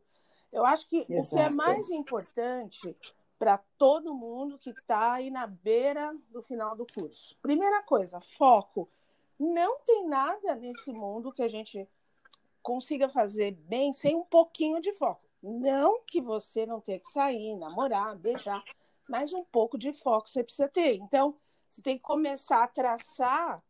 Eu 0.51 0.66
acho 0.66 0.88
que 0.88 1.06
Exato. 1.08 1.27
o 1.27 1.30
que 1.30 1.39
é 1.39 1.50
mais 1.51 1.89
importante 1.89 2.98
para 3.39 3.60
todo 3.77 4.13
mundo 4.13 4.58
que 4.58 4.72
está 4.72 5.13
aí 5.13 5.30
na 5.30 5.48
beira 5.48 6.12
do 6.30 6.42
final 6.42 6.75
do 6.75 6.86
curso. 6.86 7.38
Primeira 7.42 7.82
coisa, 7.84 8.20
foco. 8.20 8.89
Não 9.39 9.79
tem 9.82 10.08
nada 10.08 10.56
nesse 10.56 10.91
mundo 10.91 11.32
que 11.32 11.44
a 11.44 11.48
gente 11.48 11.88
consiga 12.62 13.08
fazer 13.08 13.51
bem 13.51 13.94
sem 13.94 14.15
um 14.15 14.24
pouquinho 14.24 14.82
de 14.82 14.91
foco. 14.94 15.25
Não 15.41 16.01
que 16.06 16.20
você 16.20 16.65
não 16.65 16.82
tenha 16.82 17.00
que 17.00 17.10
sair, 17.12 17.56
namorar, 17.56 18.17
beijar, 18.17 18.63
mas 19.08 19.32
um 19.34 19.44
pouco 19.44 19.77
de 19.77 19.94
foco 19.94 20.29
você 20.29 20.44
precisa 20.44 20.67
ter. 20.67 20.96
Então, 20.96 21.38
você 21.70 21.82
tem 21.82 21.98
que 21.98 22.03
começar 22.03 22.63
a 22.63 22.67
traçar 22.67 23.63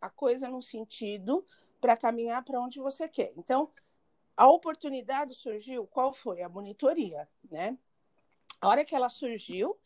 a 0.00 0.10
coisa 0.10 0.48
no 0.48 0.60
sentido 0.60 1.46
para 1.80 1.96
caminhar 1.96 2.44
para 2.44 2.60
onde 2.60 2.80
você 2.80 3.08
quer. 3.08 3.32
Então, 3.36 3.70
a 4.36 4.48
oportunidade 4.48 5.34
surgiu, 5.34 5.86
qual 5.86 6.12
foi? 6.12 6.42
A 6.42 6.48
monitoria, 6.48 7.28
né? 7.50 7.78
A 8.60 8.68
hora 8.68 8.84
que 8.84 8.94
ela 8.94 9.08
surgiu, 9.08 9.78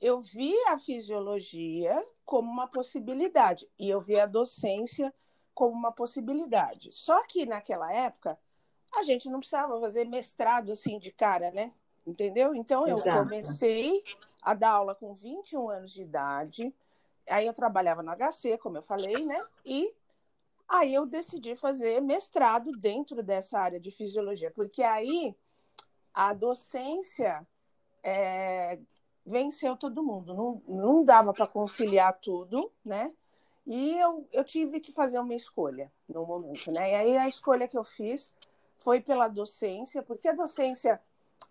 eu 0.00 0.20
vi 0.20 0.54
a 0.66 0.78
fisiologia 0.78 2.06
como 2.24 2.50
uma 2.50 2.68
possibilidade 2.68 3.68
e 3.78 3.88
eu 3.88 4.00
vi 4.00 4.18
a 4.18 4.26
docência 4.26 5.12
como 5.54 5.74
uma 5.74 5.90
possibilidade. 5.90 6.90
Só 6.92 7.26
que 7.26 7.44
naquela 7.44 7.92
época, 7.92 8.38
a 8.94 9.02
gente 9.02 9.28
não 9.28 9.40
precisava 9.40 9.80
fazer 9.80 10.04
mestrado 10.04 10.72
assim 10.72 10.98
de 10.98 11.10
cara, 11.10 11.50
né? 11.50 11.72
Entendeu? 12.06 12.54
Então 12.54 12.86
eu 12.86 12.98
Exato. 12.98 13.24
comecei 13.24 14.02
a 14.40 14.54
dar 14.54 14.70
aula 14.70 14.94
com 14.94 15.14
21 15.14 15.68
anos 15.68 15.92
de 15.92 16.02
idade. 16.02 16.74
Aí 17.28 17.46
eu 17.46 17.52
trabalhava 17.52 18.02
no 18.02 18.12
HC, 18.12 18.56
como 18.58 18.78
eu 18.78 18.82
falei, 18.82 19.26
né? 19.26 19.44
E 19.64 19.92
aí 20.68 20.94
eu 20.94 21.04
decidi 21.04 21.56
fazer 21.56 22.00
mestrado 22.00 22.70
dentro 22.72 23.22
dessa 23.22 23.58
área 23.58 23.80
de 23.80 23.90
fisiologia, 23.90 24.50
porque 24.50 24.82
aí 24.82 25.34
a 26.14 26.32
docência 26.32 27.46
é, 28.02 28.78
venceu 29.28 29.76
todo 29.76 30.02
mundo. 30.02 30.34
Não, 30.34 30.62
não 30.66 31.04
dava 31.04 31.32
para 31.32 31.46
conciliar 31.46 32.18
tudo, 32.20 32.72
né? 32.84 33.12
E 33.66 33.98
eu, 33.98 34.26
eu 34.32 34.42
tive 34.42 34.80
que 34.80 34.92
fazer 34.92 35.18
uma 35.18 35.34
escolha 35.34 35.92
no 36.08 36.24
momento, 36.24 36.72
né? 36.72 36.90
E 36.90 36.94
aí 36.94 37.16
a 37.18 37.28
escolha 37.28 37.68
que 37.68 37.76
eu 37.76 37.84
fiz 37.84 38.30
foi 38.78 39.00
pela 39.00 39.28
docência, 39.28 40.02
porque 40.02 40.28
a 40.28 40.32
docência 40.32 41.00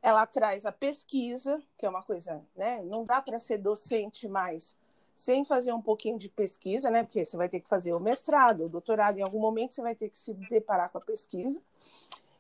ela 0.02 0.26
traz 0.26 0.66
a 0.66 0.72
pesquisa, 0.72 1.62
que 1.78 1.86
é 1.86 1.90
uma 1.90 2.02
coisa, 2.02 2.44
né? 2.56 2.82
Não 2.84 3.04
dá 3.04 3.22
para 3.22 3.40
ser 3.40 3.60
docente 3.60 4.28
mais 4.28 4.76
sem 5.16 5.44
fazer 5.44 5.74
um 5.74 5.82
pouquinho 5.82 6.20
de 6.20 6.30
pesquisa, 6.30 6.90
né? 6.90 7.04
Porque 7.04 7.26
você 7.26 7.36
vai 7.36 7.50
ter 7.50 7.60
que 7.60 7.68
fazer 7.68 7.94
o 7.94 8.00
mestrado, 8.00 8.66
o 8.66 8.70
doutorado, 8.70 9.18
em 9.18 9.24
algum 9.24 9.40
momento 9.40 9.74
você 9.74 9.82
vai 9.82 9.96
ter 9.96 10.10
que 10.10 10.18
se 10.18 10.34
deparar 10.34 10.90
com 10.90 11.00
a 11.00 11.02
pesquisa. 11.02 11.60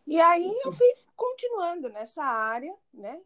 E 0.06 0.20
aí 0.22 0.51
eu 0.63 0.72
fui 0.72 0.88
continuando 1.15 1.89
nessa 1.89 2.24
área, 2.24 2.75
né? 2.94 3.20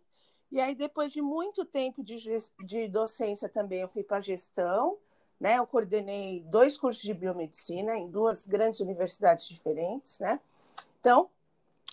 E 0.51 0.59
aí, 0.59 0.75
depois 0.75 1.13
de 1.13 1.21
muito 1.21 1.63
tempo 1.63 2.03
de, 2.03 2.17
de 2.65 2.87
docência 2.89 3.47
também, 3.47 3.79
eu 3.79 3.87
fui 3.87 4.03
para 4.03 4.19
gestão, 4.19 4.97
né? 5.39 5.57
Eu 5.57 5.65
coordenei 5.65 6.43
dois 6.43 6.77
cursos 6.77 7.01
de 7.01 7.13
biomedicina 7.13 7.95
em 7.95 8.09
duas 8.09 8.45
grandes 8.45 8.81
universidades 8.81 9.47
diferentes, 9.47 10.19
né? 10.19 10.39
Então, 10.99 11.29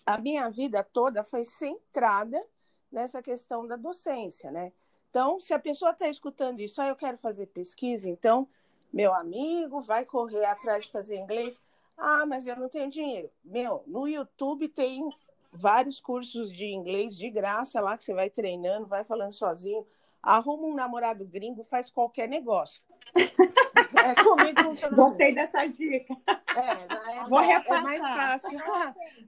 a 0.05 0.19
minha 0.19 0.50
vida 0.50 0.83
toda 0.83 1.23
foi 1.23 1.45
centrada 1.45 2.45
nessa 2.91 3.23
questão 3.23 3.67
da 3.67 3.77
docência, 3.77 4.50
né? 4.50 4.73
Então, 5.09 5.41
se 5.41 5.55
a 5.55 5.59
pessoa 5.59 5.93
está 5.93 6.09
escutando 6.09 6.61
isso, 6.61 6.83
ah, 6.83 6.88
eu 6.88 6.97
quero 6.97 7.17
fazer 7.17 7.47
pesquisa, 7.47 8.09
então, 8.09 8.49
meu 8.93 9.15
amigo, 9.15 9.81
vai 9.81 10.05
correr 10.05 10.45
atrás 10.45 10.87
de 10.87 10.93
fazer 10.93 11.17
inglês. 11.17 11.61
Ah, 11.97 12.25
mas 12.27 12.47
eu 12.47 12.57
não 12.57 12.69
tenho 12.69 12.91
dinheiro. 12.91 13.31
Meu, 13.45 13.83
no 13.87 14.07
YouTube 14.07 14.69
tem 14.69 15.09
vários 15.52 16.00
cursos 16.00 16.52
de 16.52 16.67
inglês 16.67 17.17
de 17.17 17.31
graça 17.31 17.81
lá 17.81 17.97
que 17.97 18.05
você 18.05 18.14
vai 18.14 18.31
treinando, 18.31 18.87
vai 18.87 19.05
falando 19.05 19.33
sozinho. 19.33 19.87
Arruma 20.23 20.67
um 20.67 20.75
namorado 20.75 21.25
gringo, 21.25 21.64
faz 21.64 21.90
qualquer 21.90 22.28
negócio. 22.28 22.83
É, 24.05 24.14
comigo 24.23 24.62
funciona 24.62 24.95
Gostei 24.95 25.28
assim. 25.28 25.35
dessa 25.35 25.67
dica. 25.67 26.14
É, 26.26 27.21
é, 27.21 27.28
Vou 27.28 27.38
repassar. 27.38 27.78
é 27.78 27.83
mais 27.83 28.02
fácil. 28.02 28.59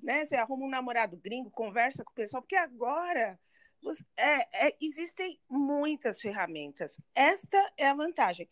né? 0.02 0.24
Você 0.24 0.36
arruma 0.36 0.66
um 0.66 0.68
namorado 0.68 1.16
gringo, 1.16 1.50
conversa 1.50 2.04
com 2.04 2.10
o 2.10 2.14
pessoal, 2.14 2.42
porque 2.42 2.56
agora 2.56 3.38
é, 4.16 4.68
é, 4.68 4.76
existem 4.80 5.40
muitas 5.48 6.20
ferramentas. 6.20 7.00
Esta 7.14 7.72
é 7.76 7.88
a 7.88 7.94
vantagem. 7.94 8.48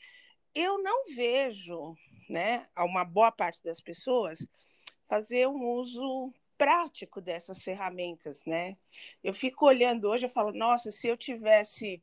Eu 0.54 0.82
não 0.82 1.14
vejo 1.14 1.94
né, 2.28 2.66
uma 2.78 3.04
boa 3.04 3.30
parte 3.30 3.62
das 3.62 3.80
pessoas 3.80 4.46
fazer 5.08 5.46
um 5.46 5.72
uso 5.72 6.32
prático 6.58 7.20
dessas 7.20 7.62
ferramentas, 7.62 8.44
né? 8.44 8.76
Eu 9.24 9.32
fico 9.32 9.64
olhando 9.64 10.08
hoje, 10.08 10.26
eu 10.26 10.30
falo, 10.30 10.52
nossa, 10.52 10.90
se 10.90 11.06
eu 11.06 11.16
tivesse 11.16 12.02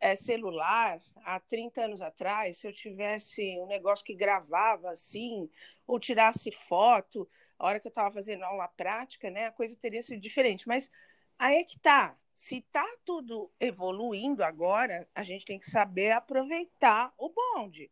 é, 0.00 0.16
celular 0.16 1.00
há 1.16 1.38
30 1.38 1.84
anos 1.84 2.00
atrás, 2.00 2.56
se 2.56 2.66
eu 2.66 2.72
tivesse 2.72 3.42
um 3.58 3.66
negócio 3.66 4.04
que 4.04 4.14
gravava 4.14 4.90
assim, 4.90 5.48
ou 5.86 6.00
tirasse 6.00 6.50
foto, 6.50 7.28
a 7.58 7.66
hora 7.66 7.78
que 7.78 7.86
eu 7.86 7.90
estava 7.90 8.10
fazendo 8.10 8.42
aula 8.42 8.66
prática, 8.66 9.30
né, 9.30 9.46
a 9.46 9.52
coisa 9.52 9.76
teria 9.76 10.02
sido 10.02 10.20
diferente. 10.20 10.66
Mas 10.66 10.90
aí 11.38 11.58
é 11.58 11.64
que 11.64 11.78
tá. 11.78 12.16
Se 12.34 12.56
está 12.56 12.86
tudo 13.04 13.52
evoluindo 13.60 14.42
agora, 14.42 15.06
a 15.14 15.22
gente 15.22 15.44
tem 15.44 15.58
que 15.58 15.70
saber 15.70 16.12
aproveitar 16.12 17.12
o 17.18 17.28
bonde, 17.28 17.90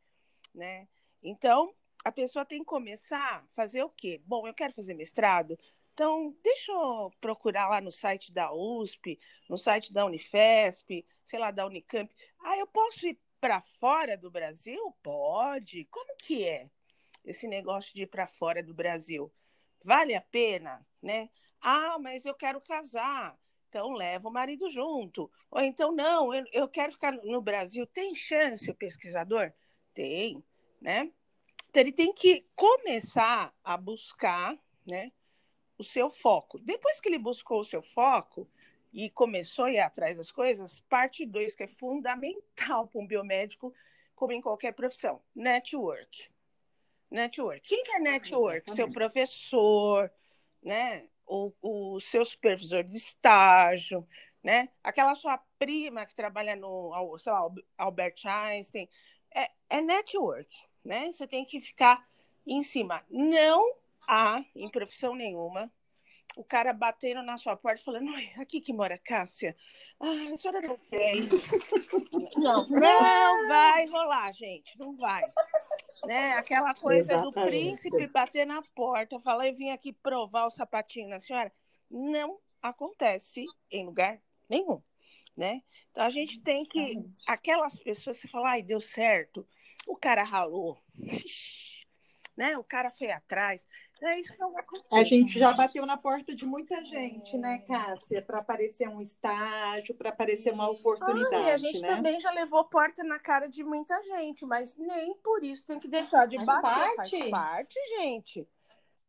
né? 0.54 0.88
Então, 1.22 1.74
a 2.02 2.10
pessoa 2.10 2.46
tem 2.46 2.60
que 2.60 2.64
começar 2.64 3.42
a 3.44 3.46
fazer 3.48 3.82
o 3.82 3.90
quê? 3.90 4.22
Bom, 4.24 4.46
eu 4.48 4.54
quero 4.54 4.72
fazer 4.72 4.94
mestrado, 4.94 5.58
Então, 5.98 6.32
deixa 6.44 6.70
eu 6.70 7.10
procurar 7.20 7.68
lá 7.68 7.80
no 7.80 7.90
site 7.90 8.32
da 8.32 8.52
USP, 8.52 9.18
no 9.50 9.58
site 9.58 9.92
da 9.92 10.04
Unifesp, 10.04 11.04
sei 11.26 11.40
lá, 11.40 11.50
da 11.50 11.66
Unicamp. 11.66 12.08
Ah, 12.40 12.56
eu 12.56 12.68
posso 12.68 13.04
ir 13.04 13.18
para 13.40 13.60
fora 13.80 14.16
do 14.16 14.30
Brasil? 14.30 14.94
Pode. 15.02 15.86
Como 15.86 16.16
que 16.18 16.46
é 16.46 16.70
esse 17.24 17.48
negócio 17.48 17.92
de 17.92 18.02
ir 18.02 18.06
para 18.06 18.28
fora 18.28 18.62
do 18.62 18.72
Brasil? 18.72 19.28
Vale 19.82 20.14
a 20.14 20.20
pena, 20.20 20.86
né? 21.02 21.30
Ah, 21.60 21.98
mas 21.98 22.24
eu 22.24 22.32
quero 22.32 22.60
casar. 22.60 23.36
Então 23.68 23.90
leva 23.90 24.28
o 24.28 24.32
marido 24.32 24.70
junto. 24.70 25.28
Ou 25.50 25.60
então, 25.62 25.90
não, 25.90 26.32
eu, 26.52 26.68
quero 26.68 26.92
ficar 26.92 27.10
no 27.10 27.42
Brasil. 27.42 27.84
Tem 27.88 28.14
chance 28.14 28.70
o 28.70 28.74
pesquisador? 28.76 29.52
Tem, 29.92 30.44
né? 30.80 31.10
Então 31.68 31.82
ele 31.82 31.92
tem 31.92 32.12
que 32.12 32.46
começar 32.54 33.52
a 33.64 33.76
buscar, 33.76 34.56
né, 34.86 35.10
o 35.78 35.84
seu 35.84 36.10
foco. 36.10 36.58
Depois 36.58 37.00
que 37.00 37.08
ele 37.08 37.18
buscou 37.18 37.60
o 37.60 37.64
seu 37.64 37.82
foco, 37.82 38.48
e 38.92 39.10
começou 39.10 39.66
a 39.66 39.72
ir 39.72 39.78
atrás 39.78 40.16
das 40.16 40.30
coisas, 40.30 40.80
parte 40.80 41.26
2, 41.26 41.54
que 41.54 41.64
é 41.64 41.68
fundamental 41.68 42.86
para 42.86 43.00
um 43.00 43.06
biomédico, 43.06 43.74
como 44.14 44.32
em 44.32 44.40
qualquer 44.40 44.72
profissão, 44.72 45.20
network. 45.34 46.30
Network. 47.10 47.60
Quem 47.68 47.82
é 47.94 47.98
network? 47.98 48.68
Exatamente. 48.68 48.76
Seu 48.76 48.92
professor, 48.92 50.10
né? 50.62 51.06
O, 51.26 51.52
o 51.62 52.00
seu 52.00 52.24
supervisor 52.24 52.82
de 52.82 52.96
estágio, 52.96 54.06
né? 54.42 54.68
Aquela 54.82 55.14
sua 55.14 55.38
prima 55.58 56.06
que 56.06 56.14
trabalha 56.14 56.56
no, 56.56 57.18
sei 57.18 57.32
lá, 57.32 57.48
Albert 57.76 58.16
Einstein. 58.24 58.88
É, 59.34 59.50
é 59.68 59.80
network, 59.80 60.54
né? 60.84 61.10
Você 61.12 61.26
tem 61.26 61.44
que 61.44 61.60
ficar 61.60 62.06
em 62.46 62.62
cima. 62.62 63.04
Não 63.10 63.70
há, 64.06 64.44
em 64.54 64.68
profissão 64.70 65.14
nenhuma, 65.14 65.70
o 66.36 66.44
cara 66.44 66.72
batendo 66.72 67.22
na 67.22 67.36
sua 67.36 67.56
porta 67.56 67.82
falando, 67.82 68.10
aqui 68.40 68.60
que 68.60 68.72
mora 68.72 68.96
Cássia. 68.98 69.56
Ah, 70.00 70.32
a 70.32 70.36
senhora 70.36 70.60
não 70.60 70.78
quer 70.78 71.14
Não, 72.36 72.68
não 72.68 73.48
vai 73.48 73.86
rolar, 73.88 74.32
gente, 74.32 74.78
não 74.78 74.96
vai. 74.96 75.22
Né? 76.04 76.34
Aquela 76.34 76.72
coisa 76.74 77.14
Exatamente. 77.14 77.34
do 77.34 77.46
príncipe 77.46 78.06
bater 78.06 78.46
na 78.46 78.62
porta, 78.74 79.18
falar, 79.18 79.48
eu 79.48 79.56
vim 79.56 79.70
aqui 79.70 79.92
provar 79.92 80.46
o 80.46 80.50
sapatinho 80.50 81.08
na 81.08 81.18
senhora. 81.18 81.52
Não 81.90 82.38
acontece 82.62 83.44
em 83.70 83.84
lugar 83.84 84.20
nenhum. 84.48 84.80
Né? 85.36 85.62
Então 85.90 86.04
a 86.04 86.10
gente 86.10 86.40
tem 86.40 86.64
que. 86.64 87.04
Aquelas 87.26 87.78
pessoas 87.80 88.20
que 88.20 88.28
falam, 88.28 88.48
ai, 88.48 88.62
deu 88.62 88.80
certo, 88.80 89.46
o 89.86 89.96
cara 89.96 90.22
ralou, 90.22 90.80
né? 92.38 92.56
O 92.56 92.62
cara 92.62 92.88
foi 92.92 93.10
atrás. 93.10 93.66
É 94.00 94.20
isso 94.20 94.32
não 94.38 94.54
A 94.92 95.02
gente 95.02 95.36
já 95.40 95.52
bateu 95.52 95.84
na 95.84 95.96
porta 95.96 96.32
de 96.32 96.46
muita 96.46 96.84
gente, 96.84 97.36
né, 97.36 97.56
é. 97.56 97.58
Cássia? 97.58 98.22
Para 98.22 98.38
aparecer 98.38 98.88
um 98.88 99.00
estágio, 99.00 99.92
para 99.96 100.10
aparecer 100.10 100.52
uma 100.52 100.70
oportunidade. 100.70 101.34
Ah, 101.34 101.40
e 101.40 101.50
a 101.50 101.58
gente 101.58 101.80
né? 101.80 101.96
também 101.96 102.20
já 102.20 102.30
levou 102.30 102.64
porta 102.64 103.02
na 103.02 103.18
cara 103.18 103.48
de 103.48 103.64
muita 103.64 104.00
gente, 104.04 104.46
mas 104.46 104.76
nem 104.76 105.16
por 105.16 105.42
isso 105.42 105.66
tem 105.66 105.80
que 105.80 105.88
deixar 105.88 106.28
de 106.28 106.36
faz 106.36 106.46
bater. 106.46 106.96
Parte. 106.96 107.18
Faz 107.18 107.30
parte, 107.30 107.78
gente. 107.98 108.48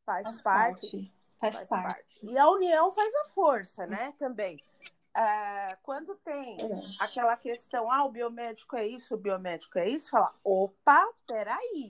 Faz, 0.04 0.28
faz 0.28 0.42
parte. 0.42 0.82
parte. 0.82 1.14
Faz, 1.40 1.56
faz 1.56 1.70
parte. 1.70 1.94
parte. 1.94 2.20
E 2.24 2.36
a 2.36 2.50
união 2.50 2.92
faz 2.92 3.14
a 3.14 3.26
força, 3.26 3.86
né? 3.86 4.12
Também. 4.18 4.60
É, 5.16 5.78
quando 5.84 6.16
tem 6.16 6.60
é. 6.60 6.82
aquela 7.00 7.38
questão, 7.38 7.92
ah, 7.92 8.06
o 8.06 8.12
biomédico 8.12 8.76
é 8.76 8.88
isso, 8.88 9.14
o 9.14 9.18
biomédico 9.18 9.78
é 9.78 9.88
isso, 9.88 10.10
fala, 10.10 10.32
opa, 10.44 11.08
peraí. 11.28 11.88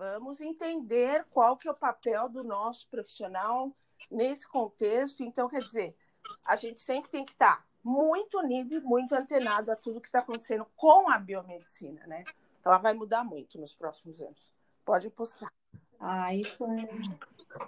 Vamos 0.00 0.40
entender 0.40 1.26
qual 1.30 1.58
que 1.58 1.68
é 1.68 1.70
o 1.70 1.74
papel 1.74 2.26
do 2.26 2.42
nosso 2.42 2.88
profissional 2.88 3.70
nesse 4.10 4.48
contexto. 4.48 5.22
Então, 5.22 5.46
quer 5.46 5.62
dizer, 5.62 5.94
a 6.42 6.56
gente 6.56 6.80
sempre 6.80 7.10
tem 7.10 7.22
que 7.22 7.32
estar 7.32 7.66
muito 7.84 8.38
unido 8.38 8.76
e 8.76 8.80
muito 8.80 9.14
antenado 9.14 9.70
a 9.70 9.76
tudo 9.76 10.00
que 10.00 10.08
está 10.08 10.20
acontecendo 10.20 10.66
com 10.74 11.10
a 11.10 11.18
biomedicina, 11.18 12.06
né? 12.06 12.24
Ela 12.64 12.78
vai 12.78 12.94
mudar 12.94 13.22
muito 13.24 13.60
nos 13.60 13.74
próximos 13.74 14.22
anos. 14.22 14.50
Pode 14.86 15.08
apostar. 15.08 15.52
Ah, 15.98 16.34
isso 16.34 16.64
é. 16.64 16.88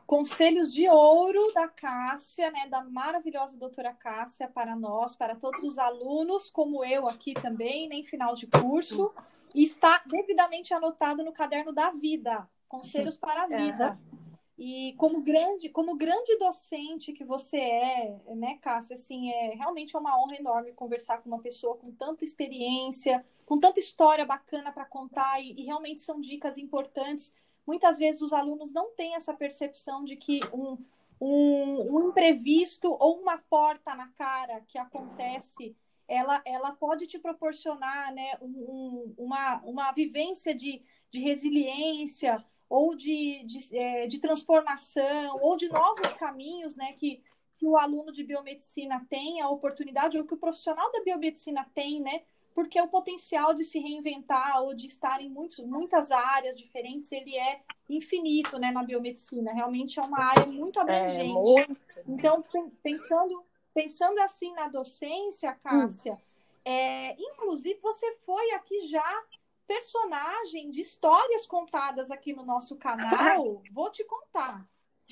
Conselhos 0.07 0.73
de 0.73 0.89
ouro 0.89 1.53
da 1.53 1.69
Cássia, 1.69 2.51
né? 2.51 2.67
Da 2.67 2.83
maravilhosa 2.83 3.59
doutora 3.59 3.93
Cássia 3.93 4.49
para 4.49 4.75
nós, 4.75 5.15
para 5.15 5.37
todos 5.37 5.63
os 5.63 5.77
alunos, 5.77 6.49
como 6.49 6.83
eu 6.83 7.07
aqui 7.07 7.35
também, 7.35 7.91
nem 7.91 8.03
final 8.03 8.35
de 8.35 8.47
curso 8.47 9.13
está 9.55 10.03
devidamente 10.07 10.73
anotado 10.73 11.25
no 11.25 11.33
caderno 11.33 11.73
da 11.73 11.91
vida, 11.91 12.49
Conselhos 12.69 13.19
para 13.19 13.43
a 13.43 13.47
Vida. 13.47 13.99
Uhum. 14.13 14.23
E 14.59 14.95
como 14.97 15.21
grande, 15.21 15.69
como 15.69 15.97
grande 15.97 16.37
docente 16.39 17.13
que 17.13 17.25
você 17.25 17.57
é, 17.57 18.21
né, 18.35 18.59
Cássia, 18.63 18.95
assim, 18.95 19.31
é 19.31 19.55
realmente 19.55 19.97
uma 19.97 20.17
honra 20.23 20.37
enorme 20.37 20.73
conversar 20.73 21.19
com 21.19 21.29
uma 21.29 21.41
pessoa 21.41 21.77
com 21.77 21.91
tanta 21.91 22.25
experiência, 22.25 23.25
com 23.45 23.59
tanta 23.59 23.81
história 23.81 24.25
bacana 24.25 24.71
para 24.71 24.85
contar 24.85 25.41
e, 25.43 25.53
e, 25.53 25.65
realmente 25.65 26.01
são 26.01 26.21
dicas 26.21 26.59
importantes. 26.59 27.35
Muitas 27.67 27.99
vezes 27.99 28.23
os 28.23 28.33
alunos 28.33 28.73
não 28.73 28.91
têm 28.95 29.15
essa 29.15 29.35
percepção 29.35 30.05
de 30.05 30.17
que 30.17 30.41
um, 30.53 30.79
um, 31.21 31.97
um 31.97 32.09
imprevisto 32.09 32.97
ou 33.01 33.21
uma 33.21 33.39
porta 33.39 33.95
na 33.95 34.09
cara 34.09 34.61
que 34.69 34.79
acontece 34.79 35.75
ela, 36.13 36.43
ela 36.45 36.73
pode 36.73 37.07
te 37.07 37.19
proporcionar 37.19 38.13
né, 38.13 38.37
um, 38.43 39.15
uma, 39.17 39.63
uma 39.65 39.93
vivência 39.93 40.55
de, 40.55 40.83
de 41.11 41.21
resiliência 41.21 42.37
ou 42.69 42.95
de, 42.95 43.43
de, 43.45 43.75
é, 43.75 44.07
de, 44.07 44.19
transformação 44.19 45.37
ou 45.41 45.57
de 45.57 45.71
novos 45.71 46.13
caminhos 46.15 46.77
né, 46.77 46.93
que, 46.99 47.23
que 47.57 47.67
o 47.67 47.79
aluno 47.79 48.13
de 48.13 48.23
biomedicina 48.25 49.07
tem 49.09 49.41
a 49.41 49.49
oportunidade 49.49 50.19
ou 50.19 50.27
que 50.27 50.35
o 50.35 50.39
profissional 50.39 50.93
da 50.93 51.03
biomedicina 51.03 51.67
tem, 51.75 52.01
né? 52.03 52.21
Porque 52.55 52.79
o 52.79 52.89
potencial 52.89 53.55
de 53.55 53.65
se 53.65 53.79
reinventar 53.79 54.63
ou 54.63 54.75
de 54.75 54.87
estar 54.87 55.23
em 55.23 55.31
muitos, 55.31 55.59
muitas 55.61 56.11
áreas 56.11 56.55
diferentes, 56.59 57.11
ele 57.11 57.35
é 57.35 57.63
infinito, 57.89 58.59
né, 58.59 58.71
na 58.71 58.83
biomedicina. 58.83 59.55
Realmente 59.55 59.99
é 59.99 60.03
uma 60.03 60.21
área 60.21 60.45
muito 60.45 60.79
é, 60.79 60.83
abrangente. 60.83 61.31
É, 61.31 61.33
muito. 61.33 61.77
Então, 62.07 62.45
pensando 62.83 63.43
pensando 63.75 64.19
assim 64.21 64.53
na 64.55 64.69
docência, 64.69 65.55
Cássia, 65.55 66.15
hum. 66.15 66.19
é, 66.65 67.15
inclusive 67.21 67.79
você 67.81 68.17
foi 68.25 68.53
aqui 68.53 68.87
já 68.87 69.25
personagem 69.67 70.71
de 70.71 70.81
histórias 70.81 71.47
contadas 71.47 72.11
aqui 72.11 72.33
no 72.33 72.45
nosso 72.45 72.77
canal. 72.77 73.63
Vou 73.73 73.91
te 73.91 74.05
contar. 74.05 74.69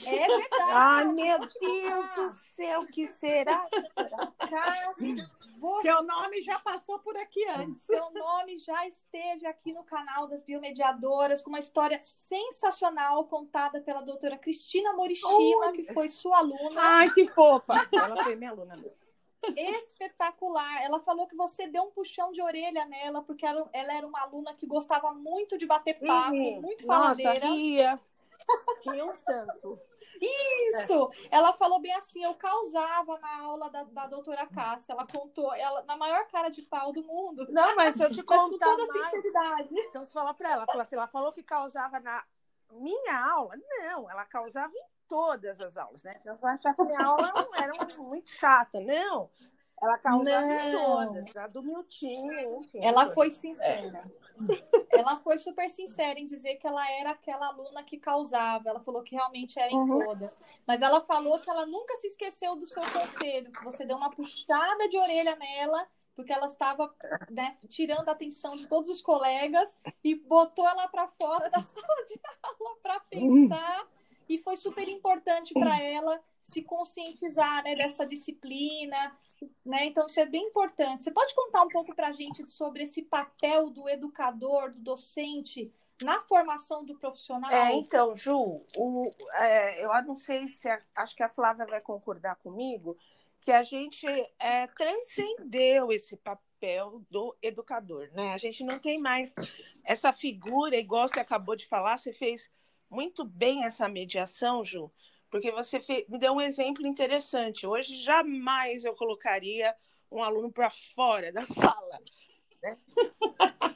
É 0.06 0.26
verdade. 0.26 0.72
Ai, 0.72 1.04
meu 1.06 1.38
Deus 1.38 2.14
do 2.14 2.32
céu, 2.54 2.86
que 2.86 3.06
será? 3.06 3.68
Você... 5.58 5.82
Seu 5.82 6.02
nome 6.02 6.42
já 6.42 6.58
passou 6.58 6.98
por 6.98 7.16
aqui 7.16 7.46
antes. 7.48 7.82
Seu 7.82 8.10
nome 8.10 8.58
já 8.58 8.86
esteve 8.86 9.46
aqui 9.46 9.72
no 9.72 9.84
canal 9.84 10.26
das 10.26 10.42
Biomediadoras, 10.42 11.42
com 11.42 11.50
uma 11.50 11.58
história 11.58 11.98
sensacional 12.02 13.24
contada 13.26 13.80
pela 13.80 14.00
doutora 14.00 14.38
Cristina 14.38 14.92
Morishima, 14.94 15.72
que 15.72 15.92
foi 15.92 16.08
sua 16.08 16.38
aluna. 16.38 16.80
Ai, 16.80 17.10
que 17.10 17.28
fofa! 17.28 17.74
Ela 17.92 18.22
foi 18.22 18.36
minha 18.36 18.50
aluna 18.50 18.76
mesmo 18.76 19.00
espetacular. 19.48 20.82
Ela 20.82 21.00
falou 21.00 21.26
que 21.26 21.36
você 21.36 21.66
deu 21.66 21.84
um 21.84 21.90
puxão 21.90 22.32
de 22.32 22.42
orelha 22.42 22.84
nela, 22.86 23.22
porque 23.22 23.46
ela, 23.46 23.68
ela 23.72 23.92
era 23.92 24.06
uma 24.06 24.20
aluna 24.20 24.54
que 24.54 24.66
gostava 24.66 25.12
muito 25.12 25.56
de 25.56 25.66
bater 25.66 25.98
papo, 25.98 26.36
uhum. 26.36 26.60
muito 26.60 26.84
faladeira. 26.84 27.34
Nossa, 27.34 27.46
ria. 27.46 28.00
Ria 28.84 29.04
um 29.04 29.12
tanto. 29.12 29.78
Isso! 30.20 31.10
É. 31.30 31.36
Ela 31.36 31.52
falou 31.52 31.80
bem 31.80 31.94
assim, 31.94 32.24
eu 32.24 32.34
causava 32.34 33.18
na 33.18 33.42
aula 33.42 33.70
da, 33.70 33.84
da 33.84 34.06
doutora 34.06 34.46
Cássia. 34.46 34.92
Ela 34.92 35.06
contou, 35.06 35.52
ela, 35.54 35.82
na 35.82 35.96
maior 35.96 36.26
cara 36.28 36.48
de 36.48 36.62
pau 36.62 36.92
do 36.92 37.02
mundo. 37.02 37.46
Não, 37.50 37.76
mas 37.76 37.94
se 37.94 38.02
eu 38.02 38.12
te 38.12 38.22
contar 38.22 38.48
com 38.48 38.58
toda 38.58 38.86
mais, 38.86 39.10
sinceridade. 39.10 39.68
Então 39.72 40.04
você 40.04 40.12
fala 40.12 40.34
para 40.34 40.50
ela, 40.50 40.66
fala 40.66 40.82
assim, 40.82 40.96
ela 40.96 41.08
falou 41.08 41.32
que 41.32 41.42
causava 41.42 42.00
na 42.00 42.24
minha 42.72 43.30
aula. 43.32 43.54
Não, 43.56 44.10
ela 44.10 44.24
causava 44.24 44.72
em 44.74 44.84
todas 45.08 45.60
as 45.60 45.76
aulas, 45.76 46.02
né? 46.04 46.18
Você 46.22 46.32
vai 46.34 46.54
achar 46.54 46.74
que 46.74 46.84
minha 46.84 47.04
aula 47.04 47.32
era 47.60 47.72
muito 47.98 48.30
chata. 48.30 48.80
Não, 48.80 49.30
ela 49.80 49.96
causava 49.98 50.46
em 50.46 50.72
todas, 50.72 51.36
a 51.36 51.46
do 51.46 51.62
Miltinho. 51.62 52.60
Enfim, 52.60 52.80
ela 52.82 53.12
foi 53.12 53.30
sincera. 53.30 54.04
É. 54.92 54.98
Ela 54.98 55.16
foi 55.16 55.38
super 55.38 55.70
sincera 55.70 56.18
em 56.18 56.26
dizer 56.26 56.56
que 56.56 56.66
ela 56.66 56.90
era 56.92 57.10
aquela 57.10 57.46
aluna 57.46 57.82
que 57.82 57.96
causava. 57.98 58.68
Ela 58.68 58.80
falou 58.80 59.02
que 59.02 59.14
realmente 59.14 59.58
era 59.58 59.72
em 59.72 59.76
uhum. 59.76 60.04
todas. 60.04 60.38
Mas 60.66 60.82
ela 60.82 61.00
falou 61.00 61.38
que 61.40 61.48
ela 61.48 61.64
nunca 61.64 61.96
se 61.96 62.08
esqueceu 62.08 62.54
do 62.56 62.66
seu 62.66 62.82
conselho, 62.82 63.50
que 63.50 63.64
você 63.64 63.86
deu 63.86 63.96
uma 63.96 64.10
puxada 64.10 64.88
de 64.88 64.98
orelha 64.98 65.34
nela, 65.36 65.88
porque 66.14 66.32
ela 66.32 66.46
estava 66.46 66.94
né, 67.30 67.56
tirando 67.68 68.08
a 68.10 68.12
atenção 68.12 68.56
de 68.56 68.66
todos 68.66 68.90
os 68.90 69.00
colegas 69.00 69.78
e 70.04 70.14
botou 70.14 70.68
ela 70.68 70.88
para 70.88 71.08
fora 71.08 71.48
da 71.48 71.62
sala 71.64 72.04
de 72.06 72.20
aula 72.42 72.76
para 72.82 73.00
pensar. 73.00 73.88
E 74.28 74.38
foi 74.38 74.56
super 74.56 74.86
importante 74.88 75.54
para 75.54 75.82
ela 75.82 76.20
se 76.42 76.62
conscientizar 76.62 77.62
né, 77.64 77.74
dessa 77.74 78.06
disciplina, 78.06 79.18
né? 79.64 79.86
Então, 79.86 80.06
isso 80.06 80.20
é 80.20 80.26
bem 80.26 80.46
importante. 80.46 81.02
Você 81.02 81.10
pode 81.10 81.34
contar 81.34 81.62
um 81.62 81.68
pouco 81.68 81.94
para 81.94 82.08
a 82.08 82.12
gente 82.12 82.48
sobre 82.50 82.82
esse 82.82 83.02
papel 83.02 83.70
do 83.70 83.88
educador, 83.88 84.72
do 84.72 84.80
docente 84.80 85.72
na 86.02 86.20
formação 86.22 86.84
do 86.84 86.98
profissional? 86.98 87.50
É, 87.50 87.72
então, 87.74 88.14
Ju, 88.14 88.64
o, 88.76 89.14
é, 89.34 89.84
eu 89.84 89.90
não 90.04 90.16
sei 90.16 90.48
se 90.48 90.68
a, 90.68 90.80
acho 90.96 91.14
que 91.14 91.22
a 91.22 91.28
Flávia 91.28 91.66
vai 91.66 91.80
concordar 91.80 92.36
comigo 92.36 92.96
que 93.40 93.52
a 93.52 93.62
gente 93.62 94.06
é, 94.38 94.66
transcendeu 94.66 95.90
esse 95.90 96.16
papel 96.16 97.02
do 97.10 97.34
educador, 97.40 98.10
né? 98.12 98.34
A 98.34 98.38
gente 98.38 98.62
não 98.62 98.78
tem 98.78 98.98
mais 98.98 99.32
essa 99.84 100.12
figura, 100.12 100.76
igual 100.76 101.08
você 101.08 101.20
acabou 101.20 101.56
de 101.56 101.66
falar, 101.66 101.96
você 101.96 102.12
fez 102.12 102.50
muito 102.90 103.24
bem 103.24 103.64
essa 103.64 103.88
mediação, 103.88 104.62
Ju, 104.62 104.90
porque 105.30 105.50
você 105.52 105.82
me 106.08 106.18
deu 106.18 106.32
um 106.34 106.40
exemplo 106.40 106.86
interessante. 106.86 107.66
Hoje 107.66 107.96
jamais 108.02 108.84
eu 108.84 108.94
colocaria 108.94 109.74
um 110.10 110.22
aluno 110.22 110.50
para 110.50 110.70
fora 110.70 111.32
da 111.32 111.46
sala, 111.46 112.00
né? 112.62 112.78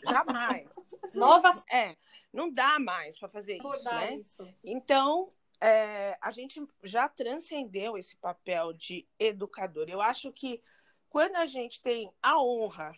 jamais. 0.06 0.68
Novas. 1.14 1.64
É, 1.70 1.96
não 2.32 2.50
dá 2.50 2.78
mais 2.78 3.18
para 3.18 3.28
fazer 3.28 3.56
isso, 3.56 3.84
né? 3.84 4.14
Isso. 4.16 4.54
Então, 4.64 5.32
é, 5.60 6.18
a 6.20 6.30
gente 6.30 6.62
já 6.82 7.08
transcendeu 7.08 7.96
esse 7.96 8.16
papel 8.16 8.72
de 8.72 9.06
educador. 9.18 9.86
Eu 9.88 10.00
acho 10.00 10.32
que 10.32 10.60
quando 11.08 11.36
a 11.36 11.46
gente 11.46 11.80
tem 11.80 12.12
a 12.22 12.42
honra 12.42 12.94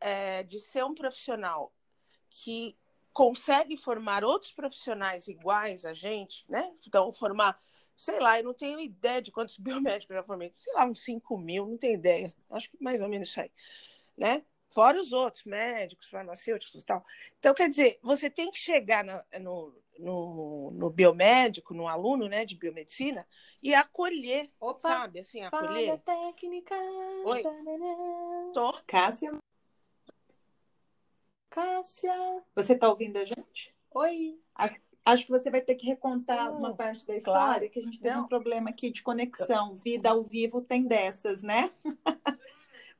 é, 0.00 0.42
de 0.44 0.60
ser 0.60 0.84
um 0.84 0.94
profissional 0.94 1.72
que 2.30 2.76
consegue 3.12 3.76
formar 3.76 4.22
outros 4.22 4.52
profissionais 4.52 5.26
iguais 5.26 5.84
a 5.84 5.92
gente, 5.92 6.44
né? 6.48 6.72
Então, 6.86 7.12
formar, 7.12 7.58
sei 7.98 8.20
lá, 8.20 8.38
eu 8.38 8.44
não 8.44 8.54
tenho 8.54 8.78
ideia 8.80 9.20
de 9.20 9.32
quantos 9.32 9.58
biomédicos 9.58 10.10
eu 10.10 10.16
já 10.16 10.22
formei, 10.22 10.54
sei 10.56 10.72
lá, 10.72 10.86
uns 10.86 11.02
5 11.04 11.36
mil, 11.36 11.66
não 11.66 11.76
tenho 11.76 11.94
ideia, 11.94 12.32
acho 12.50 12.70
que 12.70 12.82
mais 12.82 13.00
ou 13.00 13.08
menos 13.08 13.28
isso 13.28 13.40
aí, 13.40 13.50
né? 14.16 14.42
Fora 14.70 15.00
os 15.00 15.12
outros, 15.12 15.44
médicos, 15.44 16.10
farmacêuticos 16.10 16.82
e 16.82 16.84
tal. 16.84 17.04
Então, 17.38 17.54
quer 17.54 17.70
dizer, 17.70 17.98
você 18.02 18.28
tem 18.28 18.50
que 18.50 18.58
chegar 18.58 19.02
na, 19.02 19.24
no, 19.40 19.74
no, 19.98 20.70
no, 20.72 20.90
biomédico, 20.90 21.72
no 21.72 21.88
aluno 21.88 22.28
né, 22.28 22.44
de 22.44 22.54
biomedicina, 22.54 23.26
e 23.62 23.74
acolher, 23.74 24.50
Opa, 24.60 24.80
sabe? 24.80 25.20
Assim, 25.20 25.42
acolher. 25.42 25.98
técnica. 26.00 26.74
Oi. 27.24 27.42
Tô. 28.52 28.74
Cássia, 28.86 29.32
Cássia. 31.48 32.44
você 32.54 32.74
está 32.74 32.90
ouvindo 32.90 33.16
a 33.16 33.24
gente? 33.24 33.74
Oi. 33.90 34.38
Acho 35.12 35.24
que 35.24 35.30
você 35.30 35.50
vai 35.50 35.60
ter 35.60 35.74
que 35.74 35.86
recontar 35.86 36.52
uma 36.54 36.74
parte 36.74 37.06
da 37.06 37.16
história, 37.16 37.42
claro. 37.42 37.70
que 37.70 37.78
a 37.78 37.82
gente 37.82 37.98
teve 38.00 38.14
Não. 38.14 38.24
um 38.24 38.28
problema 38.28 38.70
aqui 38.70 38.90
de 38.90 39.02
conexão. 39.02 39.74
Vida 39.76 40.10
ao 40.10 40.22
vivo 40.22 40.60
tem 40.60 40.82
dessas, 40.84 41.42
né? 41.42 41.70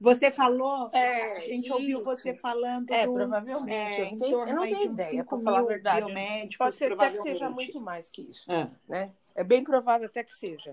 Você 0.00 0.30
falou, 0.30 0.90
É, 0.92 1.38
a 1.38 1.40
gente 1.40 1.70
ouviu 1.72 1.98
isso. 1.98 2.04
você 2.04 2.34
falando 2.34 2.90
É, 2.90 3.04
dos, 3.04 3.14
provavelmente. 3.14 4.00
é, 4.00 4.12
eu, 4.12 4.16
tenho, 4.16 4.46
eu 4.46 4.54
não 4.54 4.62
tenho 4.62 4.84
ideia, 4.92 5.10
5 5.10 5.24
para 5.28 5.38
falar 5.44 5.58
a 5.58 5.62
verdade. 5.62 6.04
biomédicos, 6.04 6.56
Pode 6.56 6.74
ser 6.76 6.92
até 6.92 7.10
que 7.10 7.16
seja 7.22 7.50
muito 7.50 7.80
mais 7.80 8.08
que 8.10 8.22
isso. 8.22 8.50
É. 8.50 8.68
Né? 8.88 9.12
É 9.34 9.44
bem 9.44 9.62
provável 9.62 10.06
até 10.06 10.22
que 10.24 10.32
seja. 10.32 10.72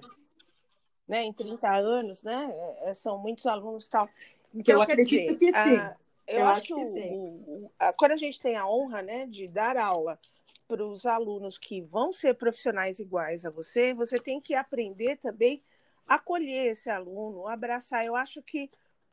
Né? 1.07 1.23
Em 1.23 1.33
30 1.33 1.71
anos, 1.75 2.21
né? 2.23 2.51
é, 2.83 2.93
são 2.95 3.17
muitos 3.17 3.45
alunos 3.45 3.85
e 3.85 3.89
tal. 3.89 4.07
Então, 4.53 4.75
eu 4.75 4.81
acredito 4.81 5.37
dizer, 5.37 5.37
que 5.37 5.51
sim. 5.51 5.75
a- 5.75 5.95
eu, 6.27 6.39
Eu 6.39 6.45
acho 6.47 6.57
acho 6.57 6.67
que, 6.75 6.85
sim. 6.91 7.09
o- 7.11 7.65
o- 7.65 7.71
a- 7.77 7.93
quando 7.93 8.11
a 8.13 8.17
gente 8.17 8.39
tem 8.39 8.55
a 8.55 8.67
honra 8.67 9.01
né, 9.03 9.25
de 9.27 9.47
dar 9.47 9.77
aula 9.77 10.19
para 10.67 10.85
os 10.85 11.05
alunos 11.05 11.57
que 11.57 11.81
vão 11.81 12.11
ser 12.11 12.35
profissionais 12.35 12.99
iguais 12.99 13.45
a 13.45 13.49
você, 13.49 13.93
você 13.93 14.19
tem 14.19 14.39
que 14.39 14.55
aprender 14.55 15.17
também 15.17 15.63
a 16.07 16.15
acolher 16.15 16.71
esse 16.71 16.89
aluno, 16.89 17.47
abraçar. 17.47 18.05
Eu 18.05 18.15
acho 18.15 18.41
que 18.41 18.69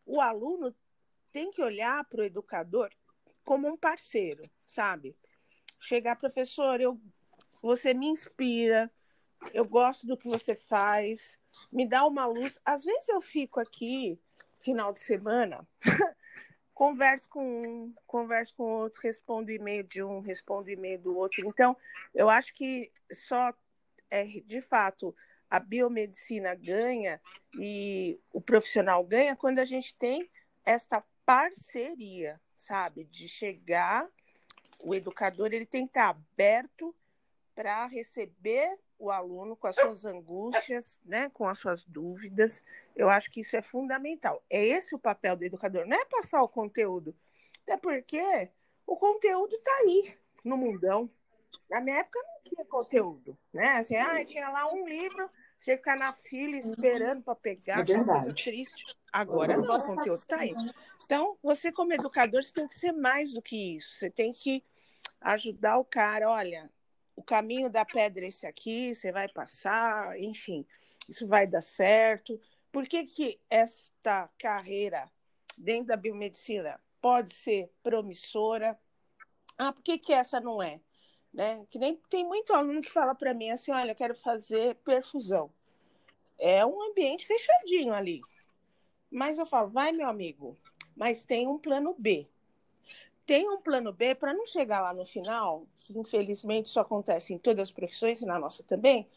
o 0.06 0.20
aluno 0.20 0.74
tem 1.30 1.50
que 1.50 1.62
olhar 1.62 2.04
para 2.04 2.20
o 2.20 2.24
educador 2.24 2.90
como 3.44 3.68
um 3.68 3.76
parceiro, 3.76 4.48
sabe? 4.64 5.16
Chegar, 5.80 6.16
professor, 6.16 6.80
eu, 6.80 7.00
você 7.60 7.92
me 7.92 8.06
inspira, 8.06 8.90
eu 9.52 9.64
gosto 9.64 10.06
do 10.06 10.16
que 10.16 10.28
você 10.28 10.54
faz, 10.54 11.38
me 11.72 11.86
dá 11.86 12.06
uma 12.06 12.26
luz. 12.26 12.58
Às 12.64 12.84
vezes 12.84 13.08
eu 13.08 13.20
fico 13.20 13.58
aqui, 13.60 14.18
final 14.60 14.92
de 14.92 15.00
semana, 15.00 15.66
converso 16.82 17.28
com 17.28 17.62
um, 17.62 17.94
converso 18.08 18.52
com 18.56 18.64
outro, 18.64 19.00
respondo 19.04 19.52
e-mail 19.52 19.84
de 19.84 20.02
um, 20.02 20.18
respondo 20.18 20.68
e-mail 20.68 20.98
do 20.98 21.16
outro. 21.16 21.46
Então, 21.46 21.76
eu 22.12 22.28
acho 22.28 22.52
que 22.52 22.90
só, 23.12 23.54
é, 24.10 24.24
de 24.24 24.60
fato, 24.60 25.14
a 25.48 25.60
biomedicina 25.60 26.56
ganha 26.56 27.20
e 27.56 28.18
o 28.32 28.40
profissional 28.40 29.04
ganha 29.04 29.36
quando 29.36 29.60
a 29.60 29.64
gente 29.64 29.94
tem 29.94 30.28
esta 30.66 31.04
parceria, 31.24 32.40
sabe? 32.56 33.04
De 33.04 33.28
chegar, 33.28 34.04
o 34.80 34.92
educador 34.92 35.52
ele 35.52 35.64
tem 35.64 35.86
que 35.86 35.90
estar 35.90 36.08
aberto 36.08 36.92
para 37.54 37.86
receber 37.86 38.76
o 39.02 39.10
aluno 39.10 39.56
com 39.56 39.66
as 39.66 39.74
suas 39.74 40.04
angústias, 40.04 41.00
né, 41.04 41.28
com 41.30 41.48
as 41.48 41.58
suas 41.58 41.84
dúvidas. 41.84 42.62
Eu 42.94 43.08
acho 43.08 43.30
que 43.32 43.40
isso 43.40 43.56
é 43.56 43.62
fundamental. 43.62 44.40
É 44.48 44.64
esse 44.64 44.94
o 44.94 44.98
papel 44.98 45.36
do 45.36 45.44
educador, 45.44 45.84
não 45.86 45.96
é 45.96 46.04
passar 46.04 46.40
o 46.40 46.48
conteúdo. 46.48 47.12
Até 47.64 47.76
porque 47.76 48.48
o 48.86 48.96
conteúdo 48.96 49.56
está 49.56 49.72
aí 49.78 50.16
no 50.44 50.56
mundão. 50.56 51.10
Na 51.68 51.80
minha 51.80 51.98
época 51.98 52.20
não 52.22 52.42
tinha 52.44 52.64
conteúdo, 52.64 53.36
né? 53.52 53.72
Assim, 53.72 53.96
ah, 53.96 54.24
tinha 54.24 54.48
lá 54.48 54.72
um 54.72 54.86
livro, 54.86 55.28
tinha 55.58 55.76
que 55.76 55.82
ficar 55.82 55.96
na 55.96 56.12
fila 56.12 56.56
esperando 56.56 57.22
para 57.22 57.34
pegar, 57.34 57.80
É 57.80 57.84
coisa 57.84 58.34
triste. 58.34 58.96
Agora 59.12 59.56
não, 59.56 59.74
o 59.74 59.86
conteúdo 59.86 60.20
está 60.20 60.38
aí. 60.38 60.54
Então, 61.04 61.36
você 61.42 61.72
como 61.72 61.92
educador, 61.92 62.42
você 62.42 62.52
tem 62.52 62.68
que 62.68 62.74
ser 62.74 62.92
mais 62.92 63.32
do 63.32 63.42
que 63.42 63.76
isso. 63.76 63.96
Você 63.96 64.08
tem 64.08 64.32
que 64.32 64.64
ajudar 65.20 65.78
o 65.78 65.84
cara, 65.84 66.30
olha, 66.30 66.70
o 67.22 67.24
caminho 67.24 67.70
da 67.70 67.84
pedra 67.84 68.24
é 68.24 68.28
esse 68.28 68.44
aqui, 68.44 68.92
você 68.94 69.12
vai 69.12 69.28
passar, 69.28 70.18
enfim, 70.20 70.66
isso 71.08 71.24
vai 71.28 71.46
dar 71.46 71.62
certo. 71.62 72.38
Por 72.72 72.86
que, 72.88 73.04
que 73.04 73.40
esta 73.48 74.28
carreira 74.36 75.08
dentro 75.56 75.86
da 75.86 75.96
biomedicina 75.96 76.80
pode 77.00 77.32
ser 77.32 77.70
promissora? 77.80 78.76
Ah, 79.56 79.72
por 79.72 79.82
que, 79.82 79.98
que 79.98 80.12
essa 80.12 80.40
não 80.40 80.60
é? 80.60 80.80
Né? 81.32 81.64
Que 81.70 81.78
nem 81.78 81.94
tem 82.10 82.26
muito 82.26 82.52
aluno 82.52 82.82
que 82.82 82.90
fala 82.90 83.14
para 83.14 83.32
mim 83.32 83.50
assim, 83.50 83.70
olha, 83.70 83.92
eu 83.92 83.96
quero 83.96 84.16
fazer 84.16 84.74
perfusão. 84.76 85.48
É 86.40 86.66
um 86.66 86.82
ambiente 86.90 87.24
fechadinho 87.24 87.94
ali. 87.94 88.20
Mas 89.08 89.38
eu 89.38 89.46
falo, 89.46 89.70
vai, 89.70 89.92
meu 89.92 90.08
amigo, 90.08 90.58
mas 90.96 91.24
tem 91.24 91.46
um 91.46 91.58
plano 91.58 91.94
B. 91.96 92.28
Tem 93.24 93.48
um 93.48 93.60
plano 93.60 93.92
B 93.92 94.14
para 94.14 94.34
não 94.34 94.46
chegar 94.46 94.80
lá 94.80 94.92
no 94.92 95.06
final, 95.06 95.66
que 95.76 95.96
infelizmente 95.96 96.66
isso 96.66 96.80
acontece 96.80 97.32
em 97.32 97.38
todas 97.38 97.64
as 97.64 97.70
profissões 97.70 98.20
e 98.20 98.26
na 98.26 98.38
nossa 98.38 98.62
também. 98.64 99.08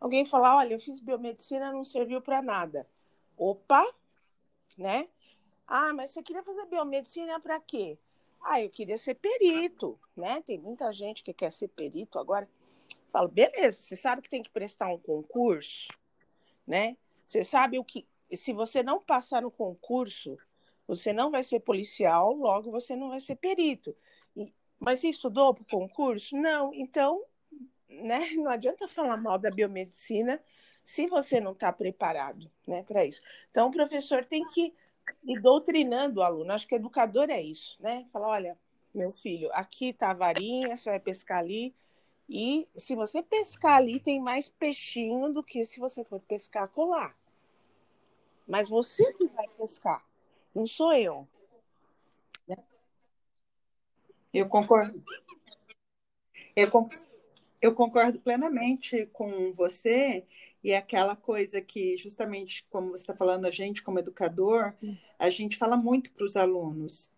Alguém 0.00 0.24
falar, 0.24 0.56
olha, 0.56 0.74
eu 0.74 0.80
fiz 0.80 0.98
biomedicina, 0.98 1.72
não 1.72 1.84
serviu 1.84 2.22
para 2.22 2.40
nada. 2.40 2.88
Opa, 3.36 3.86
né? 4.78 5.08
Ah, 5.66 5.92
mas 5.92 6.10
você 6.10 6.22
queria 6.22 6.42
fazer 6.42 6.66
biomedicina 6.66 7.38
para 7.38 7.60
quê? 7.60 7.98
Ah, 8.42 8.60
eu 8.60 8.70
queria 8.70 8.96
ser 8.96 9.14
perito, 9.14 10.00
né? 10.16 10.40
Tem 10.42 10.58
muita 10.58 10.90
gente 10.92 11.22
que 11.22 11.34
quer 11.34 11.52
ser 11.52 11.68
perito 11.68 12.18
agora. 12.18 12.48
Falo, 13.10 13.28
beleza, 13.28 13.82
você 13.82 13.96
sabe 13.96 14.22
que 14.22 14.28
tem 14.28 14.42
que 14.42 14.50
prestar 14.50 14.88
um 14.88 14.98
concurso, 14.98 15.88
né? 16.66 16.96
Você 17.26 17.44
sabe 17.44 17.78
o 17.78 17.84
que. 17.84 18.06
Se 18.32 18.52
você 18.52 18.82
não 18.82 19.00
passar 19.00 19.42
no 19.42 19.50
concurso, 19.50 20.36
você 20.90 21.12
não 21.12 21.30
vai 21.30 21.44
ser 21.44 21.60
policial, 21.60 22.32
logo 22.34 22.68
você 22.68 22.96
não 22.96 23.10
vai 23.10 23.20
ser 23.20 23.36
perito. 23.36 23.96
Mas 24.76 24.98
você 24.98 25.08
estudou 25.08 25.54
para 25.54 25.62
o 25.62 25.66
concurso? 25.66 26.36
Não. 26.36 26.74
Então, 26.74 27.22
né, 27.88 28.30
não 28.34 28.50
adianta 28.50 28.88
falar 28.88 29.16
mal 29.16 29.38
da 29.38 29.52
biomedicina 29.52 30.42
se 30.82 31.06
você 31.06 31.40
não 31.40 31.52
está 31.52 31.72
preparado 31.72 32.50
né, 32.66 32.82
para 32.82 33.04
isso. 33.04 33.22
Então, 33.52 33.68
o 33.68 33.70
professor 33.70 34.24
tem 34.24 34.44
que 34.46 34.74
ir 35.22 35.40
doutrinando 35.40 36.18
o 36.18 36.22
aluno. 36.24 36.52
Acho 36.52 36.66
que 36.66 36.74
educador 36.74 37.30
é 37.30 37.40
isso, 37.40 37.76
né? 37.80 38.04
Falar, 38.12 38.26
olha, 38.26 38.58
meu 38.92 39.12
filho, 39.12 39.48
aqui 39.52 39.90
está 39.90 40.10
a 40.10 40.14
varinha, 40.14 40.76
você 40.76 40.90
vai 40.90 40.98
pescar 40.98 41.38
ali. 41.38 41.72
E 42.28 42.66
se 42.76 42.96
você 42.96 43.22
pescar 43.22 43.76
ali, 43.76 44.00
tem 44.00 44.20
mais 44.20 44.48
peixinho 44.48 45.32
do 45.32 45.44
que 45.44 45.64
se 45.64 45.78
você 45.78 46.02
for 46.02 46.18
pescar 46.18 46.66
colar. 46.66 47.16
Mas 48.44 48.68
você 48.68 49.12
que 49.12 49.28
vai 49.28 49.46
pescar, 49.56 50.04
não 50.54 50.66
sou 50.66 50.92
eu. 50.92 51.26
Eu 54.32 54.48
concordo. 54.48 55.02
Eu, 56.54 56.70
con- 56.70 56.88
eu 57.60 57.74
concordo 57.74 58.20
plenamente 58.20 59.06
com 59.06 59.52
você. 59.52 60.24
E 60.62 60.72
é 60.72 60.76
aquela 60.76 61.16
coisa 61.16 61.60
que, 61.60 61.96
justamente 61.96 62.66
como 62.70 62.90
você 62.90 63.02
está 63.02 63.14
falando, 63.14 63.46
a 63.46 63.50
gente, 63.50 63.82
como 63.82 63.98
educador, 63.98 64.74
a 65.18 65.30
gente 65.30 65.56
fala 65.56 65.76
muito 65.76 66.12
para 66.12 66.24
os 66.24 66.36
alunos. 66.36 67.10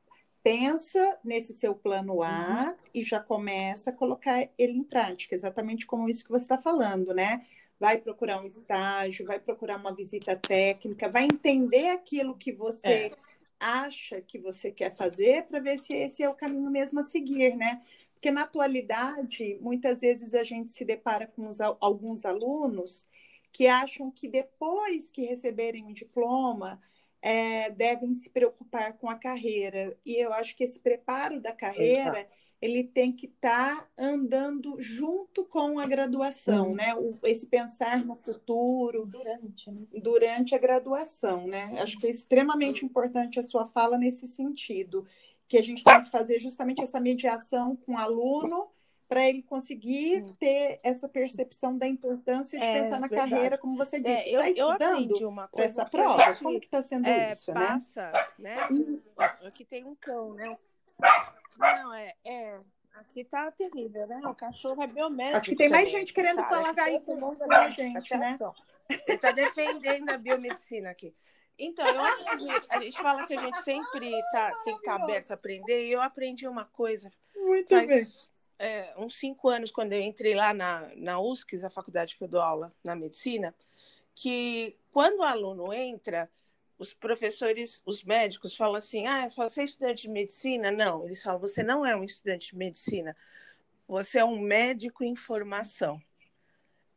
Pensa 0.44 1.18
nesse 1.24 1.52
seu 1.52 1.74
plano 1.74 2.22
A 2.22 2.76
e 2.94 3.02
já 3.02 3.18
começa 3.20 3.90
a 3.90 3.92
colocar 3.92 4.48
ele 4.56 4.72
em 4.72 4.84
prática, 4.84 5.34
exatamente 5.34 5.86
como 5.86 6.08
isso 6.08 6.24
que 6.24 6.30
você 6.30 6.44
está 6.44 6.56
falando, 6.60 7.12
né? 7.12 7.44
Vai 7.82 7.98
procurar 7.98 8.40
um 8.40 8.46
estágio, 8.46 9.26
vai 9.26 9.40
procurar 9.40 9.76
uma 9.76 9.92
visita 9.92 10.36
técnica, 10.36 11.08
vai 11.08 11.24
entender 11.24 11.88
aquilo 11.88 12.36
que 12.36 12.52
você 12.52 13.10
acha 13.58 14.20
que 14.20 14.38
você 14.38 14.70
quer 14.70 14.94
fazer 14.94 15.46
para 15.46 15.58
ver 15.58 15.78
se 15.80 15.92
esse 15.92 16.22
é 16.22 16.28
o 16.28 16.34
caminho 16.34 16.70
mesmo 16.70 17.00
a 17.00 17.02
seguir, 17.02 17.56
né? 17.56 17.82
Porque 18.14 18.30
na 18.30 18.44
atualidade, 18.44 19.58
muitas 19.60 20.00
vezes 20.00 20.32
a 20.32 20.44
gente 20.44 20.70
se 20.70 20.84
depara 20.84 21.26
com 21.26 21.48
os, 21.48 21.60
alguns 21.60 22.24
alunos 22.24 23.04
que 23.50 23.66
acham 23.66 24.12
que 24.12 24.28
depois 24.28 25.10
que 25.10 25.26
receberem 25.26 25.84
um 25.84 25.92
diploma, 25.92 26.80
é, 27.20 27.68
devem 27.70 28.14
se 28.14 28.30
preocupar 28.30 28.92
com 28.92 29.10
a 29.10 29.16
carreira. 29.16 29.98
E 30.06 30.14
eu 30.14 30.32
acho 30.32 30.54
que 30.54 30.62
esse 30.62 30.78
preparo 30.78 31.40
da 31.40 31.50
carreira 31.50 32.20
Exato. 32.20 32.41
Ele 32.62 32.84
tem 32.84 33.10
que 33.12 33.26
estar 33.26 33.76
tá 33.76 33.88
andando 33.98 34.80
junto 34.80 35.44
com 35.44 35.80
a 35.80 35.86
graduação, 35.86 36.72
né? 36.72 36.94
O, 36.94 37.18
esse 37.24 37.46
pensar 37.46 38.04
no 38.04 38.14
futuro 38.14 39.04
durante, 39.04 39.68
né? 39.68 39.82
durante 40.00 40.54
a 40.54 40.58
graduação, 40.58 41.44
né? 41.44 41.74
Acho 41.80 41.98
que 41.98 42.06
é 42.06 42.10
extremamente 42.10 42.84
importante 42.84 43.40
a 43.40 43.42
sua 43.42 43.66
fala 43.66 43.98
nesse 43.98 44.28
sentido, 44.28 45.04
que 45.48 45.58
a 45.58 45.62
gente 45.62 45.82
tem 45.82 46.04
que 46.04 46.10
fazer 46.10 46.38
justamente 46.38 46.80
essa 46.80 47.00
mediação 47.00 47.74
com 47.74 47.94
o 47.94 47.98
aluno 47.98 48.68
para 49.08 49.28
ele 49.28 49.42
conseguir 49.42 50.24
ter 50.38 50.78
essa 50.84 51.08
percepção 51.08 51.76
da 51.76 51.86
importância 51.86 52.58
de 52.58 52.64
é, 52.64 52.80
pensar 52.80 53.00
na 53.00 53.08
verdade. 53.08 53.30
carreira, 53.30 53.58
como 53.58 53.76
você 53.76 53.98
disse. 53.98 54.36
É, 54.36 54.50
está 54.50 54.50
estudando 54.50 55.48
para 55.50 55.64
essa 55.64 55.84
prova? 55.84 56.30
Gente, 56.30 56.42
como 56.44 56.60
que 56.60 56.66
está 56.66 56.82
sendo 56.82 57.08
é, 57.08 57.32
isso, 57.32 57.52
passa, 57.52 58.12
né? 58.38 58.68
né? 58.70 59.00
Aqui 59.44 59.64
tem 59.64 59.84
um 59.84 59.96
cão, 59.96 60.32
né? 60.32 60.56
Não, 61.58 61.94
é, 61.94 62.14
é... 62.24 62.60
Aqui 62.94 63.24
tá 63.24 63.50
terrível, 63.50 64.06
né? 64.06 64.20
O 64.24 64.34
cachorro 64.34 64.82
é 64.82 64.86
biomédico. 64.86 65.38
Acho 65.38 65.50
que 65.50 65.56
tem 65.56 65.70
também, 65.70 65.84
mais 65.84 65.90
gente 65.90 66.12
querendo 66.12 66.36
cara, 66.36 66.48
falar 66.48 66.74
aí 66.78 67.00
com, 67.00 67.36
a 67.50 67.70
gente, 67.70 68.16
né? 68.16 68.38
Ele 68.88 69.00
está 69.08 69.32
defendendo 69.32 70.10
a 70.10 70.18
biomedicina 70.18 70.90
aqui. 70.90 71.14
Então, 71.58 71.86
eu 71.86 72.04
aprendi, 72.04 72.48
a 72.68 72.80
gente 72.80 73.00
fala 73.00 73.26
que 73.26 73.34
a 73.34 73.40
gente 73.40 73.62
sempre 73.62 74.10
tá, 74.30 74.52
tem 74.64 74.74
que 74.74 74.80
estar 74.80 74.98
tá 74.98 75.04
aberto 75.04 75.30
a 75.30 75.34
aprender, 75.34 75.86
e 75.86 75.92
eu 75.92 76.02
aprendi 76.02 76.46
uma 76.46 76.66
coisa. 76.66 77.10
Muito 77.34 77.70
faz, 77.70 77.88
bem 77.88 78.06
é, 78.62 78.94
uns 78.96 79.18
cinco 79.18 79.48
anos, 79.48 79.72
quando 79.72 79.92
eu 79.92 80.00
entrei 80.00 80.34
lá 80.34 80.54
na, 80.54 80.88
na 80.94 81.18
USCS, 81.18 81.64
a 81.64 81.70
faculdade 81.70 82.16
que 82.16 82.22
eu 82.22 82.28
dou 82.28 82.40
aula 82.40 82.72
na 82.84 82.94
medicina, 82.94 83.52
que 84.14 84.76
quando 84.92 85.18
o 85.18 85.24
aluno 85.24 85.72
entra, 85.72 86.30
os 86.82 86.92
professores, 86.92 87.80
os 87.86 88.02
médicos 88.02 88.56
falam 88.56 88.74
assim: 88.74 89.06
ah, 89.06 89.28
você 89.28 89.62
é 89.62 89.64
estudante 89.64 90.02
de 90.02 90.08
medicina? 90.10 90.72
Não, 90.72 91.04
eles 91.04 91.22
falam: 91.22 91.38
você 91.38 91.62
não 91.62 91.86
é 91.86 91.94
um 91.94 92.02
estudante 92.02 92.50
de 92.50 92.56
medicina, 92.56 93.16
você 93.86 94.18
é 94.18 94.24
um 94.24 94.40
médico 94.40 95.04
em 95.04 95.14
formação. 95.14 96.02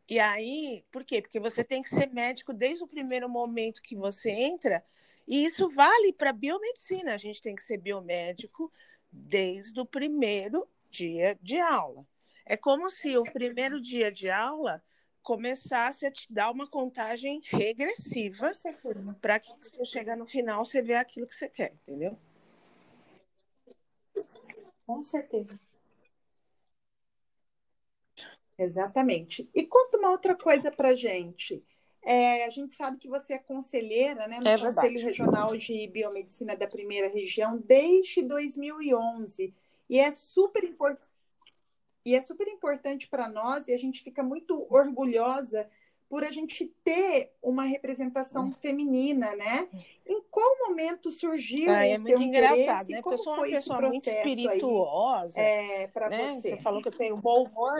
E 0.10 0.20
aí, 0.20 0.84
por 0.92 1.04
quê? 1.04 1.22
Porque 1.22 1.40
você 1.40 1.64
tem 1.64 1.84
que 1.84 1.90
ser 1.90 2.12
médico 2.12 2.52
desde 2.52 2.84
o 2.84 2.88
primeiro 2.88 3.30
momento 3.30 3.82
que 3.82 3.96
você 3.96 4.32
entra, 4.32 4.84
e 5.28 5.46
isso 5.46 5.70
vale 5.70 6.12
para 6.12 6.34
biomedicina. 6.34 7.14
A 7.14 7.18
gente 7.18 7.42
tem 7.42 7.56
que 7.56 7.64
ser 7.64 7.78
biomédico 7.78 8.72
desde 9.12 9.80
o 9.80 9.86
primeiro 9.86 10.68
dia 10.90 11.38
de 11.42 11.60
aula. 11.60 12.08
É 12.44 12.58
como 12.58 12.90
se 12.90 13.16
o 13.18 13.24
primeiro 13.24 13.80
dia 13.80 14.12
de 14.12 14.32
aula 14.32 14.84
começasse 15.26 16.06
a 16.06 16.12
te 16.12 16.32
dar 16.32 16.52
uma 16.52 16.68
contagem 16.68 17.42
regressiva 17.46 18.54
para 19.20 19.40
que 19.40 19.52
você 19.60 19.84
chegar 19.84 20.16
no 20.16 20.28
final 20.28 20.64
você 20.64 20.84
vê 20.84 20.94
aquilo 20.94 21.26
que 21.26 21.34
você 21.34 21.50
quer, 21.50 21.74
entendeu? 21.82 22.16
Com 24.86 25.04
certeza. 25.04 25.60
Exatamente. 28.56 29.50
E 29.54 29.66
conta 29.66 29.98
uma 29.98 30.12
outra 30.12 30.36
coisa 30.36 30.72
para 30.72 30.96
gente. 30.96 31.66
É, 32.04 32.46
a 32.46 32.52
gente 32.52 32.74
sabe 32.74 33.00
que 33.00 33.10
você 33.10 33.34
é 33.34 33.40
conselheira 33.40 34.28
né, 34.28 34.40
no 34.40 34.48
é 34.48 34.58
Conselho 34.60 35.04
Regional 35.04 35.58
de 35.58 35.88
Biomedicina 35.88 36.56
da 36.56 36.68
Primeira 36.68 37.08
Região 37.08 37.58
desde 37.58 38.22
2011. 38.22 39.52
E 39.90 40.00
é 40.00 40.12
super 40.12 40.64
importante. 40.64 41.05
E 42.06 42.16
é 42.16 42.22
super 42.22 42.48
importante 42.48 43.08
para 43.08 43.28
nós, 43.28 43.68
e 43.68 43.74
a 43.74 43.78
gente 43.80 44.04
fica 44.04 44.22
muito 44.22 44.68
orgulhosa 44.70 45.68
por 46.08 46.24
a 46.24 46.32
gente 46.32 46.66
ter 46.84 47.34
uma 47.42 47.64
representação 47.64 48.52
feminina, 48.54 49.36
né? 49.36 49.68
Em 50.06 50.22
qual 50.30 50.58
momento 50.60 51.12
surgiu 51.12 51.72
ah, 51.72 51.86
é 51.86 51.98
muito 51.98 52.22
engraçado, 52.22 52.90
né? 52.90 53.02
Porque 53.02 53.16
eu 53.16 53.18
sou 53.18 53.34
uma 53.34 53.44
pessoa 53.44 53.82
muito 53.82 54.08
espirituosa. 54.08 55.42
é, 55.42 55.88
para 55.88 56.10
né? 56.10 56.30
você. 56.30 56.50
Você 56.50 56.58
falou 56.58 56.82
que 56.82 56.90
eu 56.90 56.96
tenho 56.96 57.18
bom 57.18 57.46
humor, 57.46 57.76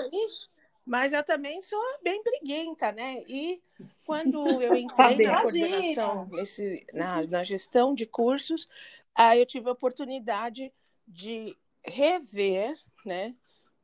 mas 0.84 1.14
eu 1.14 1.24
também 1.24 1.62
sou 1.62 1.80
bem 2.04 2.24
briguenta, 2.24 2.92
né? 2.92 3.24
E 3.28 3.62
quando 4.08 4.48
eu 4.62 4.74
entrei 4.76 5.28
na 5.28 5.42
coordenação, 5.42 6.28
nesse, 6.32 6.80
na, 6.94 7.22
na 7.28 7.44
gestão 7.44 7.94
de 7.94 8.08
cursos, 8.08 8.68
aí 9.14 9.40
eu 9.40 9.46
tive 9.46 9.70
a 9.70 9.74
oportunidade 9.74 10.74
de 11.08 11.56
rever 11.86 12.76
né, 13.06 13.36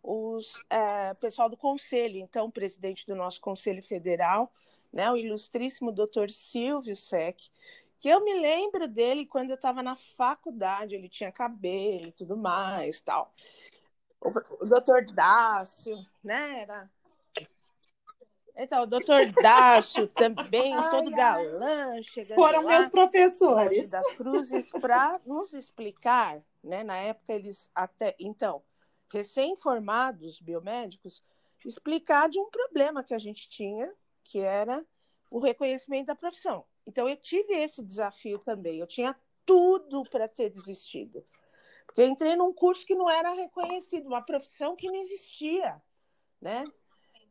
os 0.04 0.62
é, 0.70 1.14
pessoal 1.16 1.50
do 1.50 1.58
conselho, 1.58 2.18
então 2.18 2.46
o 2.48 2.52
presidente 2.52 3.06
do 3.06 3.16
nosso 3.16 3.40
conselho 3.40 3.84
federal, 3.84 4.52
né, 4.92 5.12
o 5.12 5.18
ilustríssimo 5.18 5.92
doutor 5.92 6.30
Silvio 6.30 6.96
Sec, 6.96 7.40
que 8.00 8.10
eu 8.10 8.24
me 8.24 8.34
lembro 8.34 8.88
dele 8.88 9.26
quando 9.26 9.52
eu 9.52 9.56
estava 9.56 9.84
na 9.84 9.96
faculdade, 9.96 10.96
ele 10.96 11.08
tinha 11.08 11.32
cabelo 11.32 12.08
e 12.08 12.12
tudo 12.12 12.36
mais, 12.36 13.00
tal. 13.00 13.34
O, 14.20 14.30
o 14.64 14.66
doutor 14.68 15.06
Dácio, 15.06 15.96
né, 16.24 16.62
era... 16.62 16.90
Então, 18.54 18.84
o 18.84 18.86
doutor 18.86 19.32
Dácio 19.32 20.08
também, 20.08 20.76
todo 20.92 21.10
ai. 21.10 21.16
galã, 21.16 22.02
chegando 22.02 22.36
Foram 22.36 22.64
lá, 22.64 22.80
meus 22.80 22.90
professores. 22.90 23.90
Das 23.90 24.12
Cruzes, 24.14 24.70
para 24.72 25.20
nos 25.26 25.54
explicar 25.54 26.44
né? 26.64 26.84
Na 26.84 26.98
época 26.98 27.34
eles 27.34 27.70
até 27.74 28.16
então 28.20 28.62
recém-formados 29.12 30.39
biomédicos 30.39 31.21
explicar 31.63 32.30
de 32.30 32.39
um 32.39 32.50
problema 32.50 33.04
que 33.04 33.13
a 33.13 33.19
gente 33.19 33.50
tinha, 33.50 33.93
que 34.24 34.39
era 34.39 34.84
o 35.30 35.39
reconhecimento 35.39 36.08
da 36.08 36.15
profissão. 36.15 36.65
Então 36.88 37.08
eu 37.08 37.15
tive 37.15 37.54
esse 37.54 37.84
desafio 37.84 38.39
também. 38.39 38.80
Eu 38.80 38.88
tinha 38.88 39.15
tudo 39.45 40.04
para 40.10 40.28
ter 40.28 40.50
desistido. 40.50 41.24
Porque 41.86 42.02
eu 42.02 42.08
entrei 42.08 42.36
num 42.36 42.54
curso 42.54 42.86
que 42.86 42.95
não 42.95 43.10
era 43.10 43.32
reconhecido, 43.34 44.08
uma 44.08 44.21
profissão 44.21 44.76
que 44.76 44.88
não 44.88 44.95
existia, 44.95 45.82
né? 46.39 46.63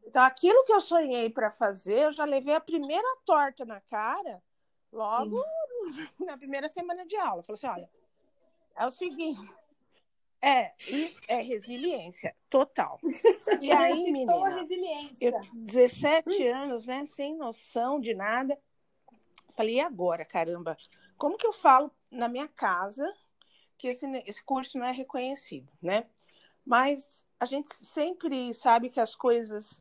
Então 0.05 0.23
aquilo 0.23 0.65
que 0.65 0.73
eu 0.73 0.81
sonhei 0.81 1.31
para 1.31 1.51
fazer, 1.51 2.07
eu 2.07 2.13
já 2.13 2.25
levei 2.25 2.55
a 2.55 2.61
primeira 2.61 3.09
torta 3.25 3.65
na 3.65 3.81
cara 3.81 4.43
logo 4.93 5.43
Sim. 5.93 6.09
na 6.25 6.37
primeira 6.37 6.69
semana 6.69 7.07
de 7.07 7.17
aula. 7.17 7.41
Eu 7.41 7.45
falei 7.45 7.59
assim, 7.59 7.67
olha, 7.67 7.91
é 8.77 8.87
o 8.87 8.91
seguinte. 8.91 9.60
É, 10.43 10.73
é 11.29 11.43
resiliência 11.43 12.35
total. 12.49 12.99
E 13.61 13.71
aí, 13.73 14.11
menina, 14.11 14.49
resiliência. 14.49 15.17
Eu, 15.21 15.41
17 15.53 16.47
anos, 16.49 16.87
né, 16.87 17.05
sem 17.05 17.37
noção 17.37 18.01
de 18.01 18.15
nada. 18.15 18.59
Falei, 19.55 19.77
e 19.77 19.81
agora, 19.81 20.25
caramba? 20.25 20.77
Como 21.19 21.37
que 21.37 21.47
eu 21.47 21.53
falo 21.53 21.91
na 22.11 22.29
minha 22.29 22.49
casa 22.49 23.05
que 23.77 23.89
esse, 23.89 24.07
esse 24.27 24.43
curso 24.43 24.79
não 24.79 24.87
é 24.87 24.93
reconhecido, 24.93 25.71
né? 25.83 26.07
Mas 26.65 27.27
a 27.39 27.45
gente 27.45 27.75
sempre 27.75 28.53
sabe 28.55 28.89
que 28.89 29.01
as 29.01 29.15
coisas, 29.15 29.81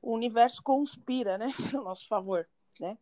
o 0.00 0.12
universo 0.12 0.62
conspira, 0.62 1.38
né, 1.38 1.52
a 1.74 1.80
nosso 1.80 2.08
favor, 2.08 2.48
né? 2.80 2.98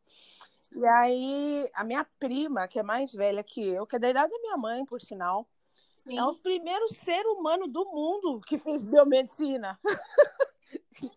E 0.77 0.87
aí, 0.87 1.71
a 1.73 1.83
minha 1.83 2.05
prima, 2.19 2.69
que 2.69 2.79
é 2.79 2.83
mais 2.83 3.15
velha 3.15 3.43
que 3.43 3.63
eu, 3.63 3.87
que 3.87 3.97
é 3.97 3.99
da 3.99 4.11
idade 4.11 4.31
da 4.31 4.39
minha 4.41 4.57
mãe, 4.57 4.85
por 4.85 5.01
sinal, 5.01 5.49
Sim. 6.09 6.19
é 6.19 6.25
o 6.25 6.35
primeiro 6.35 6.89
ser 6.89 7.27
humano 7.27 7.69
do 7.69 7.85
mundo 7.85 8.41
que 8.47 8.59
fez 8.59 8.83
biomedicina. 8.83 9.79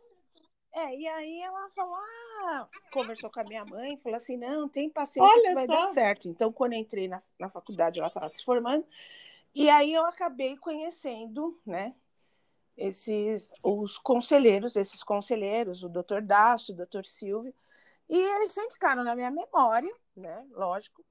é, 0.73 0.95
e 0.95 1.07
aí 1.07 1.41
ela 1.41 1.69
falou, 1.69 1.95
ah, 1.95 2.67
conversou 2.91 3.29
com 3.31 3.39
a 3.39 3.43
minha 3.45 3.63
mãe, 3.65 3.97
falou 3.97 4.17
assim, 4.17 4.35
não, 4.35 4.67
tem 4.67 4.89
paciência 4.89 5.31
Olha 5.31 5.49
que 5.49 5.53
vai 5.53 5.65
só. 5.65 5.73
dar 5.73 5.87
certo. 5.93 6.27
Então, 6.27 6.51
quando 6.51 6.73
entrei 6.73 7.07
na, 7.07 7.23
na 7.39 7.49
faculdade, 7.49 7.99
ela 7.99 8.09
estava 8.09 8.27
se 8.27 8.43
formando, 8.43 8.85
e 9.55 9.69
aí 9.69 9.93
eu 9.93 10.05
acabei 10.05 10.57
conhecendo, 10.57 11.57
né, 11.65 11.95
esses, 12.75 13.49
os 13.63 13.97
conselheiros, 13.97 14.75
esses 14.75 15.03
conselheiros, 15.03 15.83
o 15.83 15.89
doutor 15.89 16.21
Dácio, 16.21 16.73
o 16.73 16.77
doutor 16.77 17.05
Silvio, 17.05 17.53
e 18.09 18.17
eles 18.17 18.51
sempre 18.51 18.73
ficaram 18.73 19.05
na 19.05 19.15
minha 19.15 19.31
memória, 19.31 19.93
né? 20.15 20.45
Lógico. 20.51 21.01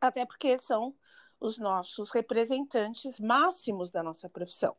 Até 0.00 0.24
porque 0.24 0.56
são 0.58 0.94
os 1.42 1.58
nossos 1.58 2.10
representantes 2.10 3.18
máximos 3.18 3.90
da 3.90 4.02
nossa 4.02 4.28
profissão. 4.28 4.76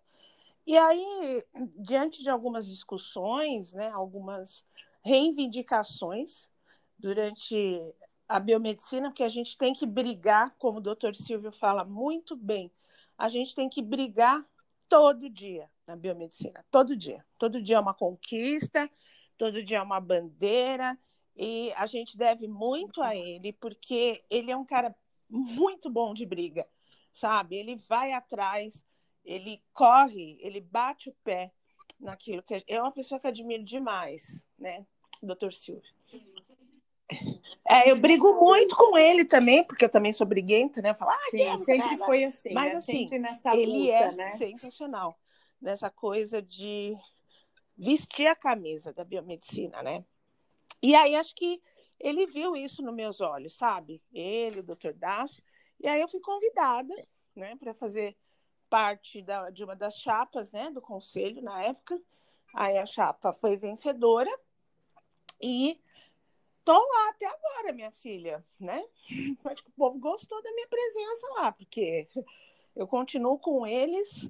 E 0.66 0.78
aí, 0.78 1.44
diante 1.78 2.24
de 2.24 2.30
algumas 2.30 2.66
discussões, 2.66 3.74
né, 3.74 3.90
algumas 3.90 4.64
reivindicações 5.04 6.48
durante 6.98 7.94
a 8.30 8.40
biomedicina, 8.40 9.12
que 9.12 9.24
a 9.24 9.30
gente 9.30 9.58
tem 9.58 9.74
que 9.74 9.86
brigar, 9.86 10.56
como 10.58 10.78
o 10.78 10.82
doutor 10.82 11.14
Silvio 11.16 11.52
fala 11.52 11.84
muito 11.84 12.34
bem, 12.34 12.72
a 13.18 13.28
gente 13.28 13.54
tem 13.54 13.68
que 13.68 13.82
brigar 13.82 14.44
todo 14.88 15.30
dia 15.30 15.70
na 15.86 15.98
biomedicina, 15.98 16.64
todo 16.72 16.96
dia. 16.96 17.26
Todo 17.38 17.62
dia 17.62 17.76
é 17.76 17.80
uma 17.80 17.94
conquista, 17.94 18.90
todo 19.38 19.62
dia 19.62 19.80
é 19.80 19.82
uma 19.82 20.00
bandeira, 20.00 20.98
e 21.36 21.74
a 21.76 21.86
gente 21.88 22.16
deve 22.16 22.48
muito 22.48 23.02
a 23.02 23.14
ele, 23.14 23.52
porque 23.52 24.24
ele 24.30 24.50
é 24.50 24.56
um 24.56 24.64
cara 24.66 24.96
muito 25.34 25.90
bom 25.90 26.14
de 26.14 26.26
briga, 26.26 26.68
sabe? 27.12 27.56
Ele 27.56 27.76
vai 27.76 28.14
atrás 28.14 28.84
ele 29.26 29.62
corre, 29.74 30.38
ele 30.42 30.60
bate 30.60 31.10
o 31.10 31.16
pé 31.24 31.52
naquilo 32.00 32.44
que 32.44 32.64
é 32.68 32.82
uma 32.82 32.92
pessoa 32.92 33.20
que 33.20 33.28
admiro 33.28 33.64
demais, 33.64 34.44
né, 34.58 34.86
doutor 35.22 35.54
Silvio. 35.54 35.94
É, 37.68 37.90
eu 37.90 38.00
brigo 38.00 38.42
muito 38.42 38.76
com 38.76 38.98
ele 38.98 39.26
também, 39.26 39.64
porque 39.64 39.86
eu 39.86 39.90
também 39.90 40.12
sou 40.12 40.26
briguenta, 40.26 40.82
né? 40.82 40.94
Falar, 40.94 41.16
ah, 41.16 41.30
Sim, 41.30 41.64
sempre 41.64 41.90
cara. 41.90 42.06
foi 42.06 42.24
assim, 42.24 42.54
mas 42.54 42.74
é 42.74 42.76
assim, 42.78 43.10
sempre 43.10 43.62
ele 43.62 43.78
luta, 43.80 43.92
é 43.92 44.12
né? 44.12 44.32
sensacional 44.32 45.18
nessa 45.62 45.90
coisa 45.90 46.42
de 46.42 46.96
vestir 47.78 48.28
a 48.28 48.36
camisa 48.36 48.94
da 48.94 49.04
biomedicina, 49.04 49.84
né? 49.84 50.04
E 50.82 50.96
aí 50.96 51.16
acho 51.16 51.36
que 51.36 51.62
ele 52.04 52.28
viu 52.28 52.54
isso 52.54 52.84
nos 52.84 52.94
meus 52.94 53.22
olhos, 53.22 53.56
sabe? 53.56 54.04
Ele, 54.14 54.60
o 54.60 54.64
doutor 54.64 54.94
Dácio. 54.94 55.42
E 55.80 55.88
aí 55.88 56.02
eu 56.02 56.08
fui 56.10 56.20
convidada, 56.20 56.94
né, 57.34 57.56
para 57.56 57.74
fazer 57.74 58.16
parte 58.70 59.22
da, 59.22 59.50
de 59.50 59.64
uma 59.64 59.76
das 59.76 59.98
chapas, 59.98 60.52
né, 60.52 60.70
do 60.70 60.82
conselho 60.82 61.42
na 61.42 61.64
época. 61.64 62.00
Aí 62.54 62.78
a 62.78 62.86
chapa 62.86 63.32
foi 63.32 63.56
vencedora 63.56 64.30
e 65.42 65.80
tô 66.66 66.78
lá 66.78 67.10
até 67.10 67.26
agora, 67.26 67.72
minha 67.72 67.92
filha, 67.92 68.46
né? 68.60 68.86
Acho 69.46 69.64
que 69.64 69.70
o 69.70 69.74
povo 69.74 69.98
gostou 69.98 70.44
da 70.44 70.52
minha 70.52 70.68
presença 70.68 71.28
lá, 71.36 71.52
porque 71.54 72.06
eu 72.76 72.86
continuo 72.86 73.40
com 73.40 73.66
eles 73.66 74.30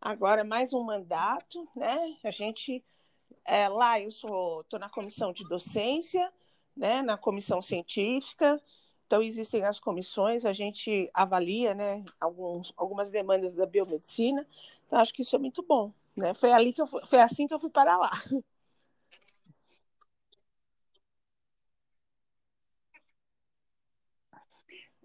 agora 0.00 0.42
mais 0.42 0.72
um 0.72 0.82
mandato, 0.82 1.68
né? 1.76 2.16
A 2.24 2.30
gente 2.30 2.82
é, 3.44 3.68
lá 3.68 4.00
eu 4.00 4.10
sou 4.10 4.64
tô 4.64 4.78
na 4.78 4.88
comissão 4.88 5.34
de 5.34 5.46
docência, 5.48 6.32
né? 6.76 7.02
Na 7.02 7.16
comissão 7.16 7.60
científica. 7.62 8.60
Então 9.06 9.22
existem 9.22 9.64
as 9.64 9.80
comissões, 9.80 10.46
a 10.46 10.52
gente 10.52 11.10
avalia, 11.12 11.74
né? 11.74 12.04
Alguns, 12.20 12.72
algumas 12.76 13.10
demandas 13.10 13.54
da 13.54 13.66
biomedicina. 13.66 14.46
Então 14.86 15.00
acho 15.00 15.12
que 15.12 15.22
isso 15.22 15.34
é 15.34 15.38
muito 15.38 15.62
bom, 15.62 15.92
né? 16.16 16.34
Foi 16.34 16.52
ali 16.52 16.72
que 16.72 16.80
eu 16.80 16.86
foi 16.86 17.20
assim 17.20 17.46
que 17.46 17.54
eu 17.54 17.60
fui 17.60 17.70
para 17.70 17.96
lá. 17.96 18.10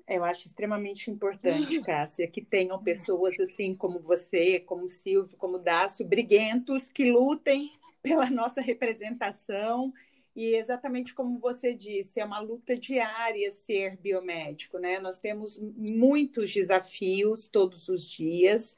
Eu 0.08 0.24
acho 0.24 0.46
extremamente 0.48 1.10
importante, 1.10 1.82
Cássia, 1.82 2.28
que 2.28 2.40
tenham 2.40 2.82
pessoas 2.84 3.40
assim 3.40 3.74
como 3.76 4.00
você, 4.00 4.60
como 4.60 4.88
Silvio, 4.88 5.36
como 5.36 5.58
Dácio, 5.58 6.06
briguentos, 6.06 6.92
que 6.92 7.12
lutem 7.12 7.72
pela 8.04 8.30
nossa 8.30 8.62
representação. 8.62 9.92
E 10.36 10.56
exatamente 10.56 11.14
como 11.14 11.40
você 11.40 11.74
disse, 11.74 12.20
é 12.20 12.26
uma 12.26 12.40
luta 12.40 12.78
diária 12.78 13.52
ser 13.52 13.96
biomédico, 13.98 14.78
né? 14.78 15.00
Nós 15.00 15.18
temos 15.18 15.58
muitos 15.58 16.54
desafios 16.54 17.48
todos 17.48 17.88
os 17.88 18.04
dias, 18.04 18.76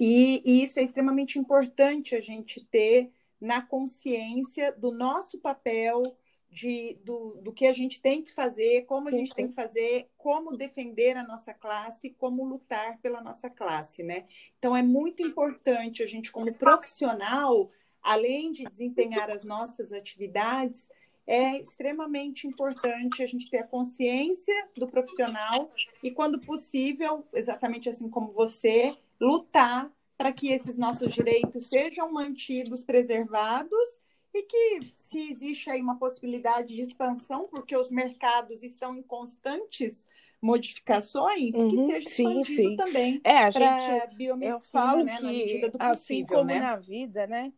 e, 0.00 0.42
e 0.44 0.62
isso 0.62 0.78
é 0.78 0.82
extremamente 0.82 1.38
importante 1.38 2.14
a 2.14 2.20
gente 2.20 2.64
ter 2.64 3.10
na 3.40 3.60
consciência 3.60 4.72
do 4.72 4.90
nosso 4.90 5.38
papel 5.38 6.02
de, 6.50 6.98
do, 7.04 7.38
do 7.42 7.52
que 7.52 7.66
a 7.66 7.72
gente 7.74 8.00
tem 8.00 8.22
que 8.22 8.32
fazer, 8.32 8.86
como 8.86 9.08
a 9.08 9.12
gente 9.12 9.34
tem 9.34 9.46
que 9.46 9.54
fazer, 9.54 10.08
como 10.16 10.56
defender 10.56 11.14
a 11.16 11.22
nossa 11.22 11.52
classe, 11.52 12.10
como 12.10 12.44
lutar 12.44 12.98
pela 13.02 13.20
nossa 13.20 13.50
classe, 13.50 14.02
né? 14.02 14.24
Então 14.58 14.74
é 14.74 14.82
muito 14.82 15.22
importante 15.22 16.02
a 16.02 16.06
gente, 16.06 16.32
como 16.32 16.54
profissional, 16.54 17.70
além 18.06 18.52
de 18.52 18.64
desempenhar 18.64 19.30
as 19.30 19.42
nossas 19.42 19.92
atividades, 19.92 20.88
é 21.26 21.60
extremamente 21.60 22.46
importante 22.46 23.22
a 23.22 23.26
gente 23.26 23.50
ter 23.50 23.58
a 23.58 23.66
consciência 23.66 24.54
do 24.76 24.86
profissional 24.86 25.72
e, 26.02 26.10
quando 26.12 26.40
possível, 26.40 27.26
exatamente 27.34 27.88
assim 27.88 28.08
como 28.08 28.30
você, 28.30 28.96
lutar 29.20 29.90
para 30.16 30.32
que 30.32 30.48
esses 30.52 30.78
nossos 30.78 31.12
direitos 31.12 31.66
sejam 31.66 32.12
mantidos, 32.12 32.84
preservados 32.84 34.00
e 34.32 34.42
que 34.42 34.92
se 34.94 35.32
existe 35.32 35.68
aí 35.68 35.80
uma 35.80 35.98
possibilidade 35.98 36.74
de 36.74 36.80
expansão, 36.80 37.48
porque 37.50 37.76
os 37.76 37.90
mercados 37.90 38.62
estão 38.62 38.94
em 38.94 39.02
constantes 39.02 40.06
modificações, 40.40 41.54
uhum, 41.54 41.70
que 41.70 41.76
seja 41.76 42.08
sim, 42.08 42.44
sim. 42.44 42.76
também 42.76 43.20
é, 43.24 43.38
a 43.38 43.50
gente, 43.50 44.16
eu 44.42 44.60
falo 44.60 45.02
né, 45.02 45.16
que, 45.16 45.22
na 45.22 45.32
medida 45.32 45.70
do 45.70 45.76
assim 45.80 46.20
possível, 46.20 46.38
como 46.38 46.50
né? 46.50 46.60
na 46.60 46.76
vida, 46.76 47.26
né? 47.26 47.52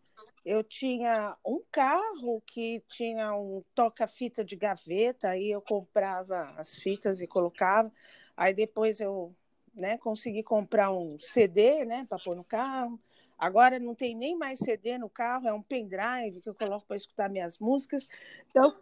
Eu 0.48 0.64
tinha 0.64 1.36
um 1.44 1.62
carro 1.70 2.42
que 2.46 2.82
tinha 2.88 3.34
um 3.34 3.62
toca-fita 3.74 4.42
de 4.42 4.56
gaveta, 4.56 5.28
aí 5.28 5.50
eu 5.50 5.60
comprava 5.60 6.54
as 6.56 6.74
fitas 6.74 7.20
e 7.20 7.26
colocava. 7.26 7.92
Aí 8.34 8.54
depois 8.54 8.98
eu 8.98 9.36
né, 9.74 9.98
consegui 9.98 10.42
comprar 10.42 10.90
um 10.90 11.18
CD 11.18 11.84
né, 11.84 12.06
para 12.08 12.18
pôr 12.18 12.34
no 12.34 12.42
carro. 12.42 12.98
Agora 13.38 13.78
não 13.78 13.94
tem 13.94 14.14
nem 14.14 14.38
mais 14.38 14.58
CD 14.60 14.96
no 14.96 15.10
carro, 15.10 15.46
é 15.46 15.52
um 15.52 15.60
pendrive 15.60 16.40
que 16.40 16.48
eu 16.48 16.54
coloco 16.54 16.86
para 16.86 16.96
escutar 16.96 17.28
minhas 17.28 17.58
músicas. 17.58 18.08
Então, 18.48 18.74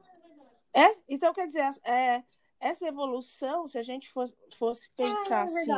é, 0.73 0.97
então 1.09 1.35
quer 1.35 1.49
dizer, 1.49 1.69
é, 1.83 2.23
essa 2.61 2.87
evolução, 2.87 3.67
se 3.67 3.77
a 3.77 3.83
gente 3.83 4.09
fosse, 4.13 4.37
fosse 4.57 4.89
pensar 4.91 5.39
Ah, 5.39 5.41
é 5.41 5.43
assim, 5.43 5.73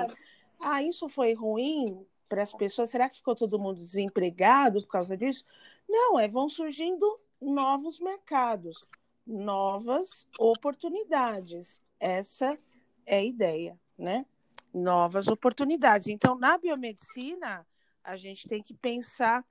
ah, 0.60 0.82
isso 0.82 1.08
foi 1.08 1.32
ruim 1.32 2.06
para 2.28 2.42
as 2.42 2.52
pessoas, 2.52 2.90
será 2.90 3.08
que 3.08 3.16
ficou 3.16 3.34
todo 3.34 3.58
mundo 3.58 3.80
desempregado 3.80 4.82
por 4.82 4.88
causa 4.88 5.16
disso? 5.16 5.44
Não, 5.88 6.18
é, 6.18 6.28
vão 6.28 6.48
surgindo 6.48 7.20
novos 7.40 7.98
mercados, 7.98 8.84
novas 9.26 10.26
oportunidades. 10.38 11.80
Essa 11.98 12.58
é 13.06 13.18
a 13.18 13.24
ideia, 13.24 13.78
né? 13.96 14.26
Novas 14.72 15.28
oportunidades. 15.28 16.08
Então, 16.08 16.38
na 16.38 16.58
biomedicina, 16.58 17.66
a 18.04 18.16
gente 18.16 18.46
tem 18.48 18.62
que 18.62 18.74
pensar 18.74 19.44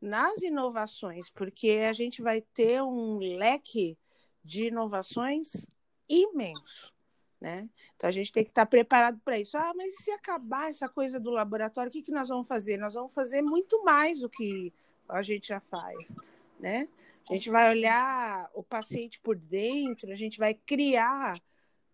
nas 0.00 0.42
inovações, 0.42 1.30
porque 1.30 1.84
a 1.88 1.92
gente 1.92 2.20
vai 2.20 2.40
ter 2.40 2.82
um 2.82 3.18
leque 3.18 3.96
de 4.44 4.66
inovações 4.66 5.70
imenso, 6.08 6.92
né? 7.40 7.68
Então 7.94 8.08
a 8.08 8.12
gente 8.12 8.32
tem 8.32 8.42
que 8.42 8.50
estar 8.50 8.66
preparado 8.66 9.20
para 9.24 9.38
isso. 9.38 9.56
Ah, 9.56 9.72
mas 9.76 9.94
e 9.94 10.02
se 10.02 10.10
acabar 10.10 10.68
essa 10.68 10.88
coisa 10.88 11.20
do 11.20 11.30
laboratório, 11.30 11.88
o 11.88 11.92
que, 11.92 12.02
que 12.02 12.10
nós 12.10 12.28
vamos 12.28 12.48
fazer? 12.48 12.76
Nós 12.78 12.94
vamos 12.94 13.12
fazer 13.12 13.42
muito 13.42 13.82
mais 13.84 14.18
do 14.18 14.28
que 14.28 14.72
a 15.08 15.22
gente 15.22 15.48
já 15.48 15.60
faz, 15.60 16.14
né? 16.58 16.88
A 17.30 17.34
gente 17.34 17.50
vai 17.50 17.70
olhar 17.70 18.50
o 18.54 18.62
paciente 18.62 19.20
por 19.20 19.36
dentro, 19.36 20.10
a 20.10 20.14
gente 20.16 20.38
vai 20.38 20.54
criar 20.54 21.40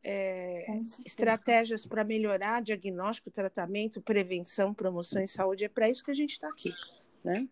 é, 0.02 0.66
estratégias 1.04 1.84
para 1.84 2.04
melhorar 2.04 2.62
diagnóstico, 2.62 3.30
tratamento, 3.30 4.00
prevenção, 4.00 4.72
promoção 4.72 5.22
e 5.22 5.28
saúde. 5.28 5.64
É 5.64 5.68
para 5.68 5.90
isso 5.90 6.04
que 6.04 6.10
a 6.10 6.14
gente 6.14 6.32
está 6.32 6.48
aqui, 6.48 6.72
né? 7.22 7.46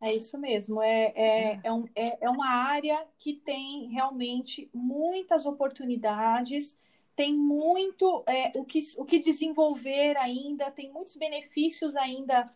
É 0.00 0.12
isso 0.12 0.36
mesmo, 0.36 0.82
é, 0.82 1.12
é, 1.14 1.60
é, 1.62 1.72
um- 1.72 1.88
é, 1.94 2.24
é 2.24 2.28
uma 2.28 2.48
área 2.48 3.06
que 3.18 3.34
tem 3.34 3.86
realmente 3.88 4.68
muitas 4.74 5.46
oportunidades, 5.46 6.76
tem 7.14 7.34
muito 7.34 8.24
é, 8.26 8.52
o 8.56 8.64
que, 8.64 8.80
o 8.96 9.04
que 9.04 9.18
desenvolver 9.18 10.16
ainda, 10.16 10.70
tem 10.70 10.90
muitos 10.92 11.16
benefícios 11.16 11.96
ainda 11.96 12.52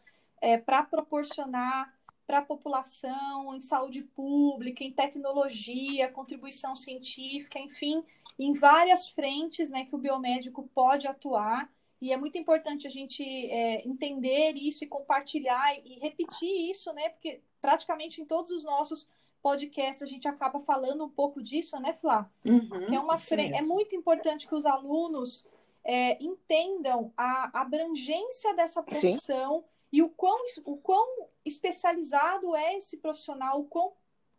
para 0.64 0.82
proporcionar 0.82 1.96
para 2.26 2.38
a 2.38 2.44
população 2.44 3.54
em 3.54 3.60
saúde 3.60 4.02
pública, 4.02 4.82
em 4.82 4.92
tecnologia, 4.92 6.10
contribuição 6.10 6.74
científica, 6.74 7.58
enfim, 7.58 8.02
em 8.38 8.52
várias 8.52 9.08
frentes 9.08 9.70
né, 9.70 9.84
que 9.84 9.94
o 9.94 9.98
biomédico 9.98 10.68
pode 10.74 11.06
atuar. 11.06 11.70
E 12.00 12.12
é 12.12 12.16
muito 12.16 12.36
importante 12.36 12.86
a 12.86 12.90
gente 12.90 13.22
é, 13.22 13.86
entender 13.86 14.54
isso 14.54 14.84
e 14.84 14.88
compartilhar 14.88 15.78
e 15.84 15.98
repetir 16.00 16.70
isso, 16.70 16.92
né? 16.92 17.08
Porque 17.08 17.40
praticamente 17.60 18.20
em 18.20 18.26
todos 18.26 18.50
os 18.50 18.64
nossos 18.64 19.08
podcasts 19.46 20.02
a 20.02 20.06
gente 20.06 20.26
acaba 20.26 20.58
falando 20.58 21.04
um 21.04 21.08
pouco 21.08 21.40
disso, 21.40 21.78
né, 21.78 21.92
Flá? 21.92 22.28
Uhum, 22.44 22.86
Que 22.88 22.96
é, 22.96 22.98
uma 22.98 23.16
fre- 23.16 23.52
é 23.54 23.62
muito 23.62 23.94
importante 23.94 24.48
que 24.48 24.54
os 24.56 24.66
alunos 24.66 25.46
é, 25.84 26.20
entendam 26.20 27.12
a 27.16 27.60
abrangência 27.60 28.52
dessa 28.54 28.82
profissão 28.82 29.64
e 29.92 30.02
o 30.02 30.08
quão, 30.08 30.42
o 30.64 30.76
quão 30.78 31.28
especializado 31.44 32.56
é 32.56 32.76
esse 32.76 32.96
profissional, 32.96 33.60
o 33.60 33.64
quão 33.66 33.92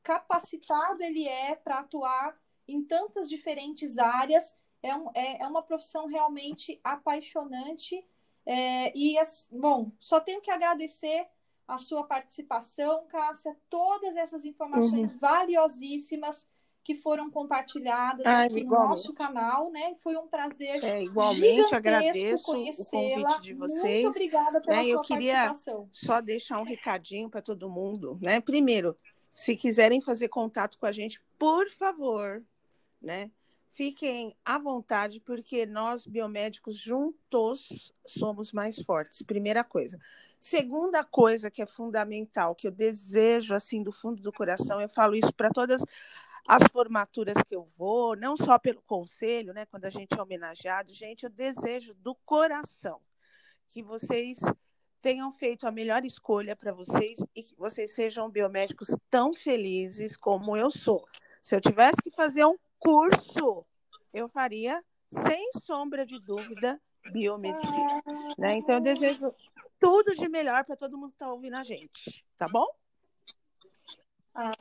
capacitado 0.03 1.01
ele 1.01 1.25
é 1.25 1.55
para 1.55 1.79
atuar 1.79 2.37
em 2.67 2.83
tantas 2.83 3.29
diferentes 3.29 3.97
áreas. 3.97 4.57
É, 4.83 4.93
um, 4.93 5.09
é, 5.13 5.41
é 5.41 5.47
uma 5.47 5.63
profissão 5.63 6.05
realmente 6.07 6.81
apaixonante. 6.83 8.05
É, 8.45 8.91
e, 8.93 9.15
bom, 9.51 9.89
só 10.01 10.19
tenho 10.19 10.41
que 10.41 10.51
agradecer 10.51 11.29
a 11.67 11.77
sua 11.77 12.03
participação, 12.05 13.05
Cássia, 13.07 13.55
todas 13.69 14.15
essas 14.15 14.45
informações 14.45 15.11
valiosíssimas 15.19 16.47
que 16.83 16.95
foram 16.95 17.29
compartilhadas 17.29 18.25
Ah, 18.25 18.43
aqui 18.43 18.53
no 18.53 18.59
igualmente. 18.61 18.89
nosso 18.89 19.13
canal, 19.13 19.69
né? 19.69 19.93
Foi 19.95 20.15
um 20.15 20.25
prazer 20.27 20.81
É, 20.81 21.03
igualmente, 21.03 21.75
agradeço 21.75 22.49
o 22.49 22.53
convite 22.53 23.41
de 23.41 23.53
vocês. 23.53 24.03
Muito 24.03 24.07
obrigada 24.15 24.61
pela 24.61 24.77
né? 24.77 24.83
sua 24.83 24.91
Eu 24.91 25.01
queria 25.01 25.33
participação. 25.33 25.89
só 25.91 26.21
deixar 26.21 26.61
um 26.61 26.63
recadinho 26.63 27.29
para 27.29 27.41
todo 27.41 27.69
mundo, 27.69 28.17
né? 28.21 28.39
Primeiro, 28.39 28.97
se 29.33 29.57
quiserem 29.57 29.99
fazer 29.99 30.29
contato 30.29 30.77
com 30.79 30.85
a 30.85 30.91
gente, 30.93 31.21
por 31.37 31.69
favor, 31.69 32.41
né? 33.01 33.29
Fiquem 33.77 34.35
à 34.43 34.57
vontade, 34.57 35.19
porque 35.19 35.63
nós, 35.67 36.07
biomédicos, 36.07 36.75
juntos 36.75 37.93
somos 38.07 38.51
mais 38.51 38.81
fortes. 38.81 39.21
Primeira 39.21 39.63
coisa. 39.63 39.99
Segunda 40.39 41.03
coisa 41.03 41.51
que 41.51 41.61
é 41.61 41.65
fundamental, 41.67 42.55
que 42.55 42.65
eu 42.65 42.71
desejo, 42.71 43.53
assim, 43.53 43.83
do 43.83 43.91
fundo 43.91 44.19
do 44.19 44.33
coração, 44.33 44.81
eu 44.81 44.89
falo 44.89 45.13
isso 45.13 45.31
para 45.31 45.51
todas 45.51 45.83
as 46.47 46.63
formaturas 46.71 47.35
que 47.47 47.55
eu 47.55 47.69
vou, 47.77 48.15
não 48.15 48.35
só 48.35 48.57
pelo 48.57 48.81
conselho, 48.81 49.53
né, 49.53 49.67
quando 49.67 49.85
a 49.85 49.91
gente 49.91 50.17
é 50.17 50.19
homenageado, 50.23 50.91
gente, 50.91 51.25
eu 51.25 51.29
desejo 51.29 51.93
do 51.93 52.15
coração 52.25 52.99
que 53.69 53.83
vocês 53.83 54.39
tenham 55.03 55.31
feito 55.31 55.67
a 55.67 55.71
melhor 55.71 56.03
escolha 56.03 56.55
para 56.55 56.73
vocês 56.73 57.19
e 57.35 57.43
que 57.43 57.55
vocês 57.55 57.93
sejam 57.93 58.27
biomédicos 58.27 58.87
tão 59.07 59.35
felizes 59.35 60.17
como 60.17 60.57
eu 60.57 60.71
sou. 60.71 61.07
Se 61.43 61.55
eu 61.55 61.61
tivesse 61.61 61.97
que 62.01 62.09
fazer 62.09 62.43
um 62.43 62.57
curso, 62.87 63.65
eu 64.13 64.29
faria, 64.29 64.81
sem 65.11 65.51
sombra 65.61 66.05
de 66.05 66.21
dúvida, 66.21 66.81
biomedicina. 67.11 68.01
Né? 68.37 68.55
Então, 68.55 68.75
eu 68.75 68.81
desejo 68.81 69.35
tudo 69.77 70.15
de 70.15 70.29
melhor 70.29 70.63
para 70.63 70.77
todo 70.77 70.97
mundo 70.97 71.09
que 71.09 71.15
está 71.15 71.29
ouvindo 71.29 71.57
a 71.57 71.65
gente, 71.65 72.23
tá 72.37 72.47
bom? 72.47 72.65
Ah. 74.33 74.53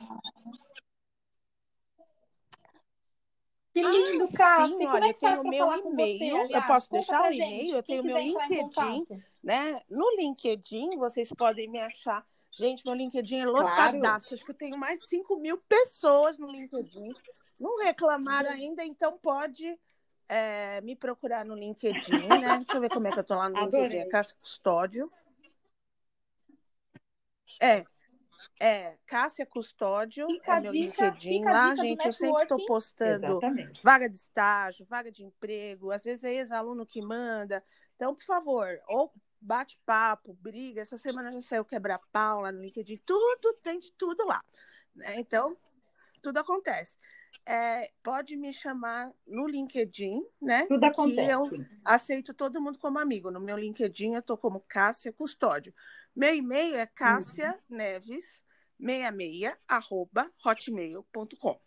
Que 3.73 3.81
lindo, 3.81 4.25
ah, 4.25 4.37
Cássia. 4.37 4.75
Sim, 4.75 4.87
olha, 4.87 5.05
é 5.05 5.09
eu 5.09 5.13
tenho 5.13 5.43
meu 5.43 5.91
e-mail. 5.91 6.51
Eu 6.51 6.61
posso 6.63 6.91
deixar 6.91 7.21
o 7.21 7.33
e-mail, 7.33 7.75
eu 7.77 7.83
tenho 7.83 8.03
meu 8.03 8.17
LinkedIn, 8.17 9.05
né? 9.41 9.81
No 9.89 10.09
LinkedIn, 10.17 10.97
vocês 10.97 11.29
podem 11.29 11.69
me 11.69 11.79
achar. 11.79 12.27
Gente, 12.51 12.83
meu 12.85 12.93
LinkedIn 12.93 13.37
é 13.37 13.45
lotadaço. 13.45 13.99
Claro. 13.99 14.33
Acho 14.33 14.43
que 14.43 14.51
eu 14.51 14.55
tenho 14.55 14.77
mais 14.77 14.99
de 14.99 15.07
5 15.07 15.37
mil 15.37 15.57
pessoas 15.69 16.37
no 16.37 16.51
LinkedIn. 16.51 17.13
Não 17.59 17.77
reclamaram 17.83 18.49
ainda, 18.49 18.83
então 18.83 19.17
pode 19.17 19.77
é, 20.29 20.81
me 20.81 20.95
procurar 20.95 21.45
no 21.45 21.55
LinkedIn, 21.55 22.27
né? 22.27 22.57
Deixa 22.57 22.75
eu 22.75 22.81
ver 22.81 22.89
como 22.89 23.07
é 23.07 23.11
que 23.11 23.19
eu 23.19 23.23
tô 23.23 23.35
lá 23.35 23.49
no 23.49 23.57
Adorei. 23.57 23.87
LinkedIn. 23.87 24.09
Cássia 24.09 24.35
Custódio. 24.39 25.11
É, 27.59 27.85
é, 28.59 28.97
Cássia 29.05 29.45
Custódio, 29.45 30.27
fica 30.27 30.57
é 30.57 30.61
meu 30.61 30.71
dica, 30.71 31.05
LinkedIn. 31.05 31.43
Lá, 31.43 31.75
gente, 31.75 32.05
eu 32.05 32.13
sempre 32.13 32.43
estou 32.43 32.65
postando 32.65 33.25
Exatamente. 33.25 33.81
vaga 33.83 34.09
de 34.09 34.17
estágio, 34.17 34.85
vaga 34.85 35.11
de 35.11 35.23
emprego, 35.23 35.91
às 35.91 36.03
vezes 36.03 36.23
é 36.23 36.33
ex-aluno 36.33 36.85
que 36.85 37.01
manda. 37.01 37.63
Então, 37.95 38.13
por 38.13 38.23
favor, 38.23 38.79
ou 38.87 39.11
bate-papo, 39.41 40.33
briga. 40.35 40.81
Essa 40.81 40.97
semana 40.97 41.31
já 41.31 41.41
saiu 41.41 41.65
quebra-pau 41.65 42.41
lá 42.41 42.51
no 42.51 42.61
LinkedIn. 42.61 42.97
Tudo, 43.05 43.53
tem 43.63 43.79
de 43.79 43.91
tudo 43.93 44.25
lá. 44.25 44.43
Né? 44.95 45.19
Então, 45.19 45.57
tudo 46.21 46.37
acontece 46.37 46.97
é, 47.45 47.91
pode 48.03 48.35
me 48.35 48.51
chamar 48.53 49.11
no 49.25 49.47
LinkedIn, 49.47 50.21
né? 50.41 50.65
Tudo 50.67 50.83
acontece. 50.83 51.31
eu 51.31 51.65
aceito 51.83 52.33
todo 52.33 52.61
mundo 52.61 52.77
como 52.77 52.99
amigo. 52.99 53.31
No 53.31 53.39
meu 53.39 53.57
LinkedIn 53.57 54.13
eu 54.13 54.19
estou 54.19 54.37
como 54.37 54.59
Cássia 54.61 55.11
Custódio. 55.13 55.73
Meu 56.15 56.33
e-mail 56.33 56.75
é 56.75 56.85
Cássia 56.85 57.59
uhum. 57.69 57.77
Neves 57.77 58.43
66 58.79 59.53
arroba 59.67 60.31
hotmail.com. 60.45 61.59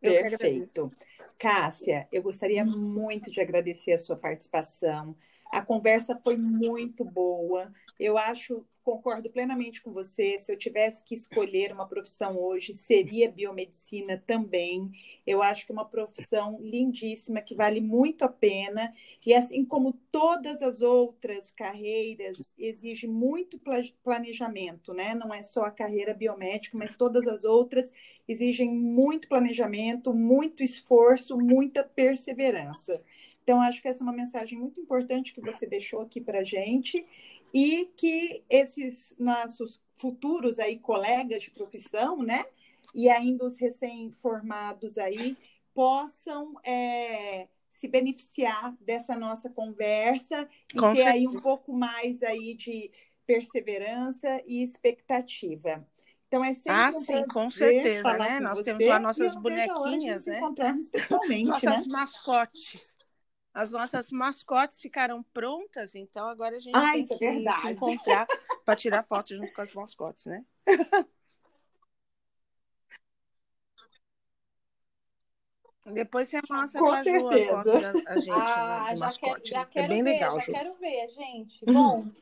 Perfeito. 0.00 0.92
Cássia, 1.38 2.08
eu 2.12 2.22
gostaria 2.22 2.64
muito 2.64 3.30
de 3.30 3.40
agradecer 3.40 3.92
a 3.92 3.98
sua 3.98 4.16
participação. 4.16 5.16
A 5.50 5.62
conversa 5.62 6.18
foi 6.22 6.36
muito 6.36 7.04
boa. 7.04 7.72
Eu 7.98 8.18
acho, 8.18 8.64
concordo 8.84 9.30
plenamente 9.30 9.82
com 9.82 9.92
você. 9.92 10.38
Se 10.38 10.52
eu 10.52 10.58
tivesse 10.58 11.02
que 11.02 11.14
escolher 11.14 11.72
uma 11.72 11.88
profissão 11.88 12.38
hoje, 12.38 12.74
seria 12.74 13.30
biomedicina 13.30 14.22
também. 14.26 14.90
Eu 15.26 15.42
acho 15.42 15.64
que 15.64 15.72
é 15.72 15.74
uma 15.74 15.88
profissão 15.88 16.58
lindíssima 16.60 17.40
que 17.40 17.54
vale 17.54 17.80
muito 17.80 18.22
a 18.22 18.28
pena. 18.28 18.92
E 19.24 19.34
assim 19.34 19.64
como 19.64 19.92
todas 20.12 20.62
as 20.62 20.82
outras 20.82 21.50
carreiras, 21.50 22.36
exige 22.58 23.06
muito 23.06 23.58
planejamento, 24.04 24.92
né? 24.92 25.14
Não 25.14 25.32
é 25.32 25.42
só 25.42 25.64
a 25.64 25.70
carreira 25.70 26.12
biomédica, 26.12 26.76
mas 26.76 26.94
todas 26.94 27.26
as 27.26 27.44
outras 27.44 27.90
exigem 28.28 28.70
muito 28.70 29.28
planejamento, 29.28 30.12
muito 30.12 30.62
esforço, 30.62 31.36
muita 31.38 31.82
perseverança. 31.82 33.02
Então, 33.46 33.62
acho 33.62 33.80
que 33.80 33.86
essa 33.86 34.02
é 34.02 34.02
uma 34.02 34.12
mensagem 34.12 34.58
muito 34.58 34.80
importante 34.80 35.32
que 35.32 35.40
você 35.40 35.68
deixou 35.68 36.00
aqui 36.00 36.20
para 36.20 36.40
a 36.40 36.42
gente 36.42 37.06
e 37.54 37.88
que 37.96 38.42
esses 38.50 39.14
nossos 39.20 39.80
futuros 39.94 40.58
aí 40.58 40.80
colegas 40.80 41.44
de 41.44 41.52
profissão, 41.52 42.24
né, 42.24 42.44
e 42.92 43.08
ainda 43.08 43.46
os 43.46 43.56
recém-formados 43.56 44.98
aí 44.98 45.36
possam 45.72 46.54
é, 46.64 47.46
se 47.70 47.86
beneficiar 47.86 48.76
dessa 48.80 49.14
nossa 49.14 49.48
conversa 49.48 50.48
e 50.74 50.76
Com 50.76 50.90
ter 50.90 51.04
certeza. 51.04 51.14
aí 51.14 51.28
um 51.28 51.40
pouco 51.40 51.72
mais 51.72 52.24
aí 52.24 52.52
de 52.52 52.90
perseverança 53.24 54.42
e 54.44 54.60
expectativa. 54.60 55.86
Então 56.26 56.44
é 56.44 56.52
sempre 56.52 56.72
ah, 56.72 56.88
um 56.88 56.92
sim, 56.92 57.24
com 57.28 57.48
certeza, 57.48 58.12
né? 58.18 58.40
Nós 58.40 58.60
temos 58.62 58.84
lá 58.84 58.98
nossas 58.98 59.36
bonequinhas, 59.36 60.26
né? 60.26 60.38
Encontrarmos 60.38 60.88
pessoalmente, 60.88 61.44
nossas 61.44 61.86
né? 61.86 61.92
mascotes. 61.92 62.96
As 63.56 63.70
nossas 63.70 64.12
mascotes 64.12 64.78
ficaram 64.82 65.22
prontas, 65.22 65.94
então 65.94 66.28
agora 66.28 66.58
a 66.58 66.60
gente 66.60 66.76
ah, 66.76 66.92
tem 66.92 67.04
é 67.10 67.16
que 67.16 67.24
é 67.24 67.50
se 67.52 67.70
encontrar 67.70 68.26
para 68.66 68.76
tirar 68.76 69.02
foto 69.02 69.34
junto 69.34 69.50
com 69.54 69.62
as 69.62 69.72
mascotes, 69.72 70.26
né? 70.26 70.44
Depois 75.94 76.28
você 76.28 76.42
mostra 76.50 76.80
com 76.82 77.02
certeza. 77.02 77.54
a 77.58 77.64
foto 77.64 77.80
da 77.80 77.88
a 78.10 78.20
gente 78.20 78.30
ah, 78.30 78.88
já 78.90 79.06
mascote. 79.06 79.40
Quero, 79.40 79.46
já 79.46 79.64
quero 79.64 79.84
é 79.86 79.88
bem 79.88 80.04
ver, 80.04 80.10
legal, 80.10 80.38
já 80.38 80.44
Ju. 80.44 80.52
quero 80.52 80.74
ver, 80.74 81.08
gente. 81.08 81.64
Bom. 81.72 82.12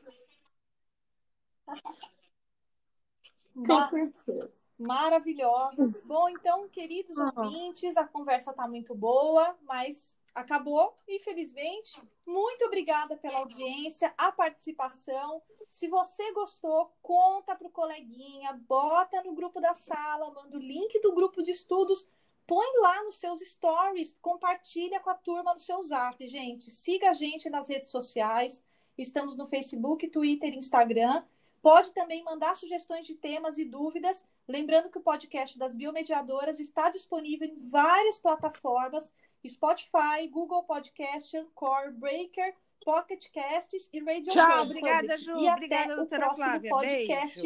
Com 3.67 3.83
certeza. 3.83 4.65
Maravilhosas. 4.79 6.01
Bom, 6.03 6.29
então, 6.29 6.69
queridos 6.69 7.17
uhum. 7.17 7.31
ouvintes, 7.35 7.97
a 7.97 8.07
conversa 8.07 8.51
está 8.51 8.65
muito 8.65 8.95
boa, 8.95 9.53
mas 9.63 10.15
acabou, 10.35 10.95
infelizmente. 11.07 11.99
Muito 12.25 12.65
obrigada 12.65 13.15
pela 13.15 13.39
audiência, 13.39 14.13
a 14.17 14.31
participação. 14.33 15.41
Se 15.69 15.87
você 15.87 16.31
gostou, 16.33 16.91
conta 17.01 17.55
para 17.55 17.67
o 17.67 17.71
coleguinha, 17.71 18.53
bota 18.67 19.23
no 19.23 19.33
grupo 19.33 19.61
da 19.61 19.73
sala, 19.73 20.31
manda 20.31 20.57
o 20.57 20.59
link 20.59 20.99
do 20.99 21.13
grupo 21.15 21.41
de 21.41 21.51
estudos, 21.51 22.05
põe 22.45 22.67
lá 22.81 23.01
nos 23.03 23.15
seus 23.15 23.39
stories, 23.39 24.15
compartilha 24.21 24.99
com 24.99 25.09
a 25.09 25.15
turma 25.15 25.53
no 25.53 25.59
seu 25.59 25.81
zap, 25.81 26.27
gente. 26.27 26.69
Siga 26.69 27.11
a 27.11 27.13
gente 27.13 27.49
nas 27.49 27.69
redes 27.69 27.89
sociais. 27.89 28.61
Estamos 28.97 29.37
no 29.37 29.47
Facebook, 29.47 30.07
Twitter, 30.09 30.53
Instagram. 30.53 31.23
Pode 31.61 31.91
também 31.93 32.23
mandar 32.23 32.55
sugestões 32.55 33.07
de 33.07 33.15
temas 33.15 33.57
e 33.57 33.65
dúvidas. 33.65 34.23
Lembrando 34.47 34.89
que 34.89 34.99
o 34.99 35.01
podcast 35.01 35.57
das 35.57 35.73
biomediadoras 35.73 36.59
está 36.59 36.89
disponível 36.91 37.47
em 37.47 37.57
várias 37.69 38.19
plataformas 38.19 39.11
Spotify, 39.49 40.27
Google 40.29 40.63
Podcast, 40.63 41.35
Anchor, 41.35 41.91
Breaker, 41.93 42.53
Pocket 42.85 43.29
Casts 43.31 43.89
e 43.91 43.99
Radio 43.99 44.31
Tchau, 44.31 44.61
obrigada, 44.61 45.17
Ju. 45.17 45.31
E 45.31 45.49
obrigada, 45.49 45.95
doutora 45.95 46.35
Flávia. 46.35 46.69
podcast. 46.69 47.35
Beijo. 47.35 47.43